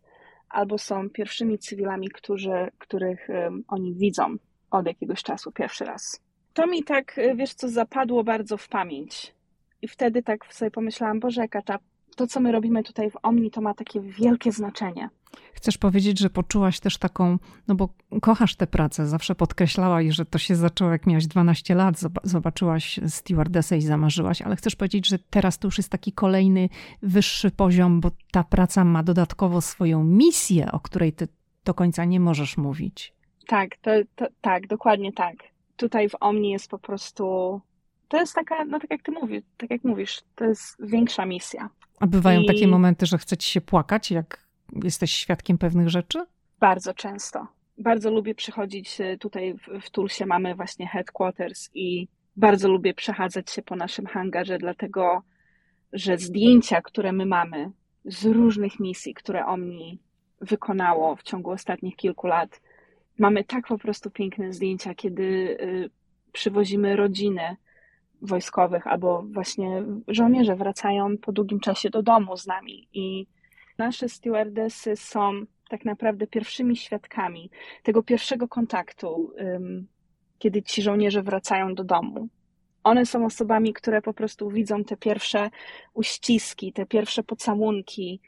[0.49, 3.27] albo są pierwszymi cywilami, którzy, których
[3.67, 4.35] oni widzą
[4.71, 6.21] od jakiegoś czasu pierwszy raz.
[6.53, 9.33] To mi tak, wiesz co, zapadło bardzo w pamięć.
[9.81, 11.79] I wtedy tak sobie pomyślałam, Boże, jaka ta
[12.15, 15.09] to, co my robimy tutaj w Omni, to ma takie wielkie znaczenie.
[15.53, 17.37] Chcesz powiedzieć, że poczułaś też taką,
[17.67, 17.89] no bo
[18.21, 23.77] kochasz tę pracę, zawsze podkreślałaś, że to się zaczęło jak miałaś 12 lat, zobaczyłaś stewardessę
[23.77, 26.69] i zamarzyłaś, ale chcesz powiedzieć, że teraz to już jest taki kolejny
[27.01, 31.27] wyższy poziom, bo ta praca ma dodatkowo swoją misję, o której ty
[31.65, 33.13] do końca nie możesz mówić.
[33.47, 35.35] Tak, to, to, tak, dokładnie tak.
[35.75, 37.61] Tutaj w Omni jest po prostu,
[38.07, 41.69] to jest taka, no tak jak ty mówisz, tak jak mówisz, to jest większa misja.
[42.01, 42.45] A bywają I...
[42.45, 44.47] takie momenty, że chcecie się płakać, jak
[44.83, 46.25] jesteś świadkiem pewnych rzeczy?
[46.59, 47.47] Bardzo często.
[47.77, 53.51] Bardzo lubię przychodzić y, tutaj w, w Tulsie, mamy właśnie headquarters i bardzo lubię przechadzać
[53.51, 55.21] się po naszym hangarze, dlatego
[55.93, 57.71] że zdjęcia, które my mamy
[58.05, 59.99] z różnych misji, które Omni
[60.41, 62.61] wykonało w ciągu ostatnich kilku lat,
[63.19, 65.89] mamy tak po prostu piękne zdjęcia, kiedy y,
[66.31, 67.55] przywozimy rodziny
[68.21, 73.27] wojskowych albo właśnie żołnierze wracają po długim czasie do domu z nami i
[73.77, 75.31] nasze stewardessy są
[75.69, 77.49] tak naprawdę pierwszymi świadkami
[77.83, 79.33] tego pierwszego kontaktu,
[80.39, 82.27] kiedy ci żołnierze wracają do domu.
[82.83, 85.49] One są osobami, które po prostu widzą te pierwsze
[85.93, 88.21] uściski, te pierwsze pocałunki,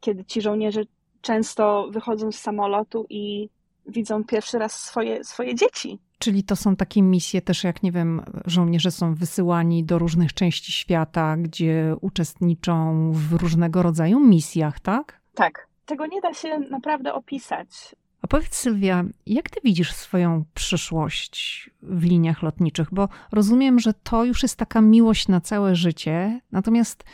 [0.00, 0.82] kiedy ci żołnierze
[1.20, 3.48] często wychodzą z samolotu i
[3.86, 5.98] widzą pierwszy raz swoje, swoje dzieci.
[6.18, 10.72] Czyli to są takie misje też, jak nie wiem, żołnierze są wysyłani do różnych części
[10.72, 15.20] świata, gdzie uczestniczą w różnego rodzaju misjach, tak?
[15.34, 15.68] Tak.
[15.86, 17.96] Tego nie da się naprawdę opisać.
[18.22, 22.88] A powiedz Sylwia, jak ty widzisz swoją przyszłość w liniach lotniczych?
[22.92, 27.04] Bo rozumiem, że to już jest taka miłość na całe życie, natomiast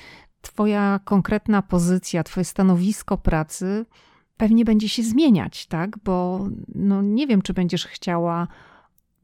[0.41, 3.87] twoja konkretna pozycja, twoje stanowisko pracy
[4.37, 5.99] pewnie będzie się zmieniać, tak?
[5.99, 8.49] Bo no, nie wiem, czy będziesz chciała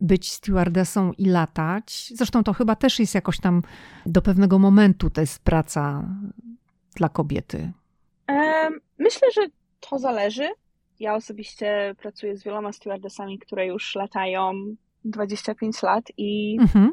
[0.01, 2.12] być stewardessą i latać.
[2.14, 3.62] Zresztą to chyba też jest jakoś tam
[4.07, 6.09] do pewnego momentu to jest praca
[6.96, 7.72] dla kobiety.
[8.98, 9.46] Myślę, że
[9.80, 10.48] to zależy.
[11.01, 14.53] Ja osobiście pracuję z wieloma stewardessami, które już latają
[15.05, 16.92] 25 lat i, mhm.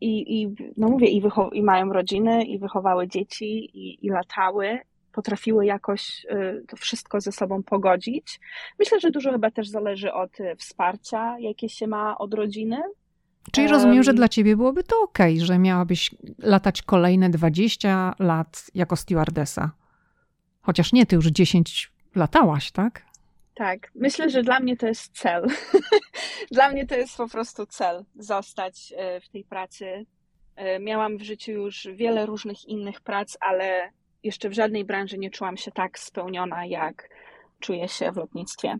[0.00, 1.22] i, i no mówię, i,
[1.52, 4.80] i mają rodziny, i wychowały dzieci, i, i latały
[5.14, 8.40] potrafiły jakoś y, to wszystko ze sobą pogodzić.
[8.78, 12.82] Myślę, że dużo chyba też zależy od y, wsparcia, jakie się ma od rodziny.
[13.52, 18.96] Czyli rozumiem, że dla ciebie byłoby to ok, że miałabyś latać kolejne 20 lat jako
[18.96, 19.70] stewardesa.
[20.62, 23.02] Chociaż nie, ty już 10 latałaś, tak?
[23.54, 25.46] Tak, myślę, że dla mnie to jest cel.
[26.52, 30.06] dla mnie to jest po prostu cel zostać y, w tej pracy.
[30.80, 33.90] Miałam w życiu już wiele różnych innych prac, ale
[34.24, 37.08] jeszcze w żadnej branży nie czułam się tak spełniona, jak
[37.60, 38.76] czuję się w lotnictwie.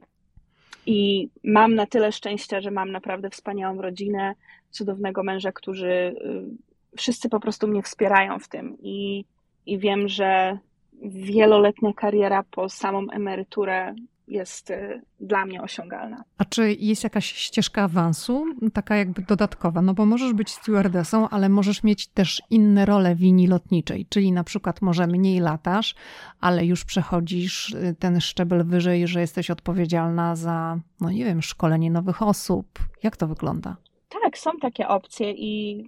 [0.86, 4.34] I mam na tyle szczęścia, że mam naprawdę wspaniałą rodzinę,
[4.70, 6.14] cudownego męża, którzy y,
[6.96, 8.76] wszyscy po prostu mnie wspierają w tym.
[8.82, 9.24] I,
[9.66, 10.58] i wiem, że
[11.02, 13.94] wieloletnia kariera po samą emeryturę
[14.28, 16.24] jest y, dla mnie osiągalna.
[16.38, 19.82] A czy jest jakaś ścieżka awansu, taka jakby dodatkowa?
[19.82, 24.32] No bo możesz być stewardessą, ale możesz mieć też inne role w linii lotniczej, czyli
[24.32, 25.94] na przykład może mniej latasz,
[26.40, 31.90] ale już przechodzisz y, ten szczebel wyżej, że jesteś odpowiedzialna za, no nie wiem, szkolenie
[31.90, 32.66] nowych osób.
[33.02, 33.76] Jak to wygląda?
[34.22, 35.84] Tak, są takie opcje i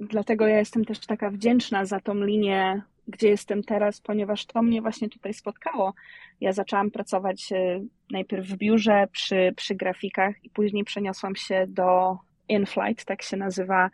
[0.00, 4.82] dlatego ja jestem też taka wdzięczna za tą linię gdzie jestem teraz, ponieważ to mnie
[4.82, 5.94] właśnie tutaj spotkało.
[6.40, 7.80] Ja zaczęłam pracować e,
[8.10, 13.90] najpierw w biurze przy, przy grafikach i później przeniosłam się do InFlight, tak się nazywa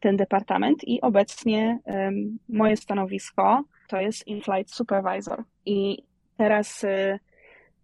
[0.00, 6.04] ten departament i obecnie um, moje stanowisko to jest InFlight Supervisor i
[6.36, 7.18] teraz y,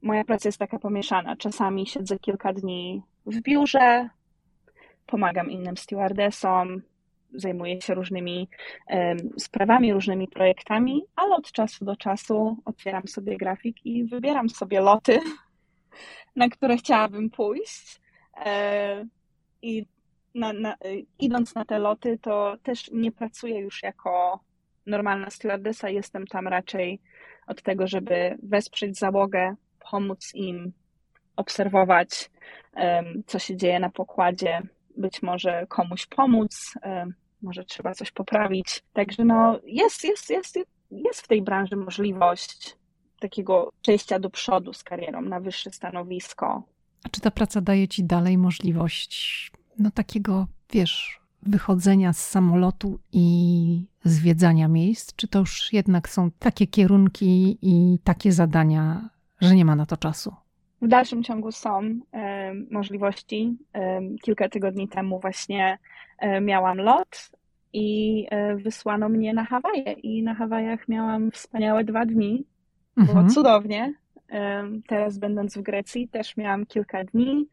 [0.02, 1.36] moja praca jest taka pomieszana.
[1.36, 4.08] Czasami siedzę kilka dni w biurze,
[5.06, 6.82] pomagam innym stewardessom,
[7.34, 8.48] zajmuję się różnymi
[9.38, 15.20] sprawami, różnymi projektami, ale od czasu do czasu otwieram sobie grafik i wybieram sobie loty,
[16.36, 18.00] na które chciałabym pójść.
[18.46, 19.06] E,
[19.62, 19.86] I
[20.34, 20.76] na, na,
[21.18, 24.40] idąc na te loty, to też nie pracuję już jako
[24.86, 27.00] normalna stewardessa, jestem tam raczej
[27.46, 29.54] od tego, żeby wesprzeć załogę,
[29.90, 30.72] pomóc im
[31.36, 32.30] obserwować,
[33.26, 34.62] co się dzieje na pokładzie,
[34.98, 36.74] być może komuś pomóc,
[37.42, 38.82] może trzeba coś poprawić.
[38.92, 40.58] Także no, jest, jest, jest,
[40.90, 42.76] jest w tej branży możliwość
[43.20, 46.62] takiego przejścia do przodu z karierą na wyższe stanowisko.
[47.04, 53.84] A czy ta praca daje ci dalej możliwość no takiego, wiesz, wychodzenia z samolotu i
[54.04, 55.14] zwiedzania miejsc?
[55.16, 59.08] Czy to już jednak są takie kierunki i takie zadania,
[59.40, 60.34] że nie ma na to czasu?
[60.82, 62.00] W dalszym ciągu są
[62.70, 63.56] możliwości.
[64.22, 65.78] kilka tygodni temu właśnie
[66.40, 67.30] miałam lot
[67.72, 69.92] i e, wysłano mnie na Hawaje.
[69.92, 72.44] I na Hawajach miałam wspaniałe dwa dni.
[72.96, 73.28] Było mhm.
[73.28, 73.94] cudownie.
[74.86, 77.48] Teraz będąc w Grecji też miałam kilka dni.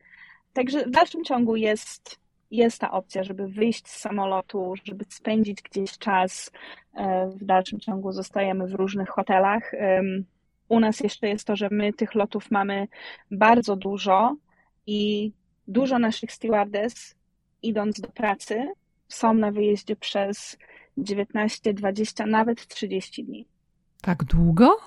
[0.53, 2.19] Także w dalszym ciągu jest,
[2.51, 6.51] jest ta opcja, żeby wyjść z samolotu, żeby spędzić gdzieś czas.
[6.93, 9.71] E, w dalszym ciągu zostajemy w różnych hotelach.
[10.69, 12.87] U nas jeszcze jest to, że my tych lotów mamy
[13.31, 14.35] bardzo dużo
[14.87, 15.31] i
[15.67, 17.15] dużo naszych stewardess
[17.61, 18.73] idąc do pracy
[19.07, 20.57] są na wyjeździe przez
[20.97, 23.45] 19, 20, nawet 30 dni.
[24.01, 24.77] Tak długo?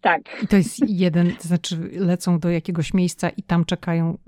[0.00, 0.20] Tak.
[0.42, 4.18] I to jest jeden, to znaczy lecą do jakiegoś miejsca i tam czekają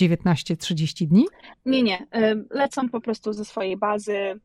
[0.00, 1.24] 19-30 dni?
[1.66, 2.06] Nie, nie.
[2.50, 4.40] Lecą po prostu ze swojej bazy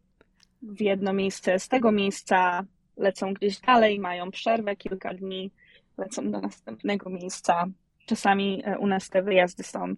[0.62, 1.60] w jedno miejsce.
[1.60, 2.66] Z tego miejsca
[2.98, 5.52] lecą gdzieś dalej, mają przerwę kilka dni,
[5.98, 7.66] lecą do następnego miejsca.
[8.06, 9.96] Czasami e, u nas te wyjazdy są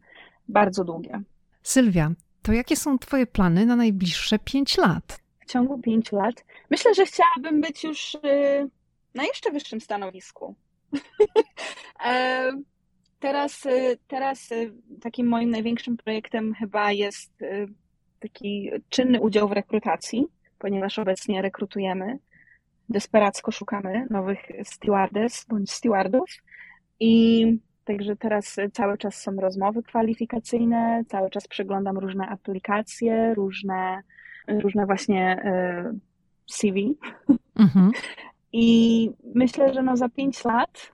[0.48, 1.22] bardzo długie.
[1.64, 5.20] Sylwia, to jakie są Twoje plany na najbliższe 5 lat?
[5.40, 6.46] W ciągu 5 lat?
[6.70, 8.20] Myślę, że chciałabym być już y,
[9.16, 10.56] na jeszcze wyższym stanowisku.
[12.06, 12.52] E,
[13.20, 17.32] teraz, y, teraz y, takim moim największym projektem chyba jest
[18.20, 20.28] taki czynny udział w rekrutacji,
[20.60, 22.20] ponieważ obecnie rekrutujemy,
[22.90, 26.30] desperacko szukamy nowych stewardess bądź stewardów
[27.00, 27.46] i
[27.90, 34.02] Także teraz cały czas są rozmowy kwalifikacyjne, cały czas przeglądam różne aplikacje, różne,
[34.48, 35.94] różne właśnie e,
[36.52, 36.98] CV.
[37.56, 37.92] Mhm.
[38.54, 40.92] I myślę, że no za pięć lat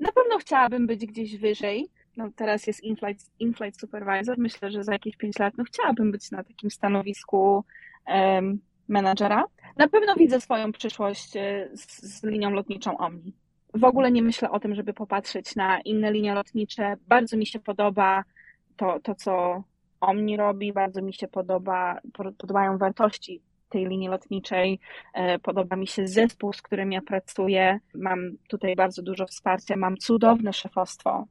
[0.00, 1.88] na pewno chciałabym być gdzieś wyżej.
[2.16, 4.38] No teraz jest inflight, inflight supervisor.
[4.38, 7.64] Myślę, że za jakieś pięć lat no chciałabym być na takim stanowisku
[8.06, 8.58] um,
[8.88, 9.44] menadżera.
[9.76, 13.32] Na pewno widzę swoją przyszłość e, z, z linią lotniczą Omni
[13.74, 16.96] w ogóle nie myślę o tym, żeby popatrzeć na inne linie lotnicze.
[17.08, 18.24] Bardzo mi się podoba
[18.76, 19.62] to, to co
[20.00, 22.00] Omni robi, bardzo mi się podoba,
[22.38, 24.80] podobają wartości tej linii lotniczej.
[25.14, 27.80] E, podoba mi się zespół, z którym ja pracuję.
[27.94, 28.18] Mam
[28.48, 31.26] tutaj bardzo dużo wsparcia, mam cudowne szefostwo.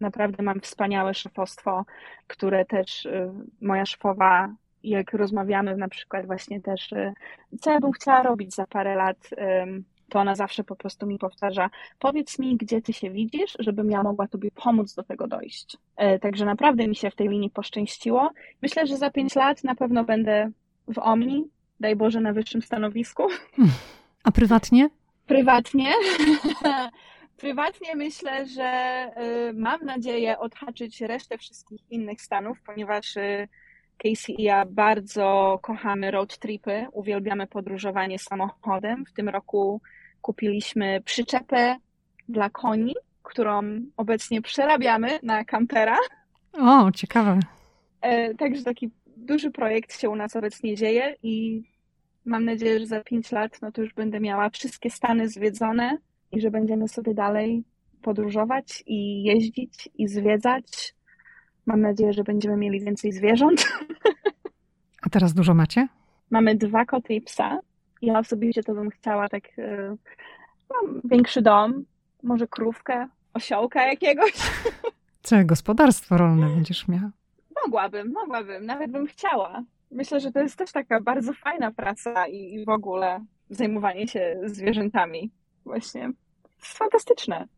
[0.00, 1.84] Naprawdę mam wspaniałe szefostwo,
[2.26, 4.54] które też e, moja szefowa,
[4.84, 7.12] jak rozmawiamy na przykład właśnie też, e,
[7.60, 9.30] co ja bym chciała robić za parę lat,
[10.10, 14.02] to ona zawsze po prostu mi powtarza: Powiedz mi, gdzie ty się widzisz, żebym ja
[14.02, 15.76] mogła tobie pomóc do tego dojść.
[15.96, 18.30] E, także naprawdę mi się w tej linii poszczęściło.
[18.62, 20.50] Myślę, że za pięć lat na pewno będę
[20.88, 21.44] w Omni,
[21.80, 23.22] daj Boże, na wyższym stanowisku.
[24.24, 24.90] A prywatnie?
[25.26, 25.92] Prywatnie.
[27.36, 29.10] Prywatnie myślę, że
[29.50, 33.48] y, mam nadzieję odhaczyć resztę wszystkich innych stanów, ponieważ y,
[34.02, 39.04] Casey i ja bardzo kochamy road tripy, uwielbiamy podróżowanie samochodem.
[39.06, 39.80] W tym roku
[40.22, 41.76] kupiliśmy przyczepę
[42.28, 43.62] dla koni, którą
[43.96, 45.96] obecnie przerabiamy na kampera.
[46.52, 47.40] O, ciekawe.
[48.00, 51.62] E, także taki duży projekt się u nas obecnie dzieje i
[52.24, 55.98] mam nadzieję, że za pięć lat no to już będę miała wszystkie Stany zwiedzone
[56.32, 57.64] i że będziemy sobie dalej
[58.02, 60.94] podróżować i jeździć i zwiedzać.
[61.70, 63.68] Mam nadzieję, że będziemy mieli więcej zwierząt.
[65.02, 65.88] A teraz dużo macie?
[66.30, 67.58] Mamy dwa koty i psa.
[68.02, 69.96] Ja osobiście to bym chciała tak e,
[70.70, 71.84] Mam większy dom,
[72.22, 74.32] może krówkę, osiołka jakiegoś.
[75.22, 77.10] Całe gospodarstwo rolne będziesz miała.
[77.64, 79.62] Mogłabym, mogłabym, nawet bym chciała.
[79.90, 84.40] Myślę, że to jest też taka bardzo fajna praca i, i w ogóle zajmowanie się
[84.44, 85.30] zwierzętami.
[85.64, 86.12] Właśnie
[86.60, 87.48] jest fantastyczne.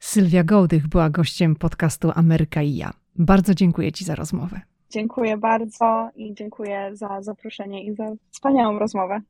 [0.00, 2.99] Sylwia Gołdych była gościem podcastu Ameryka i ja.
[3.18, 4.60] Bardzo dziękuję Ci za rozmowę.
[4.90, 9.20] Dziękuję bardzo i dziękuję za zaproszenie i za wspaniałą rozmowę.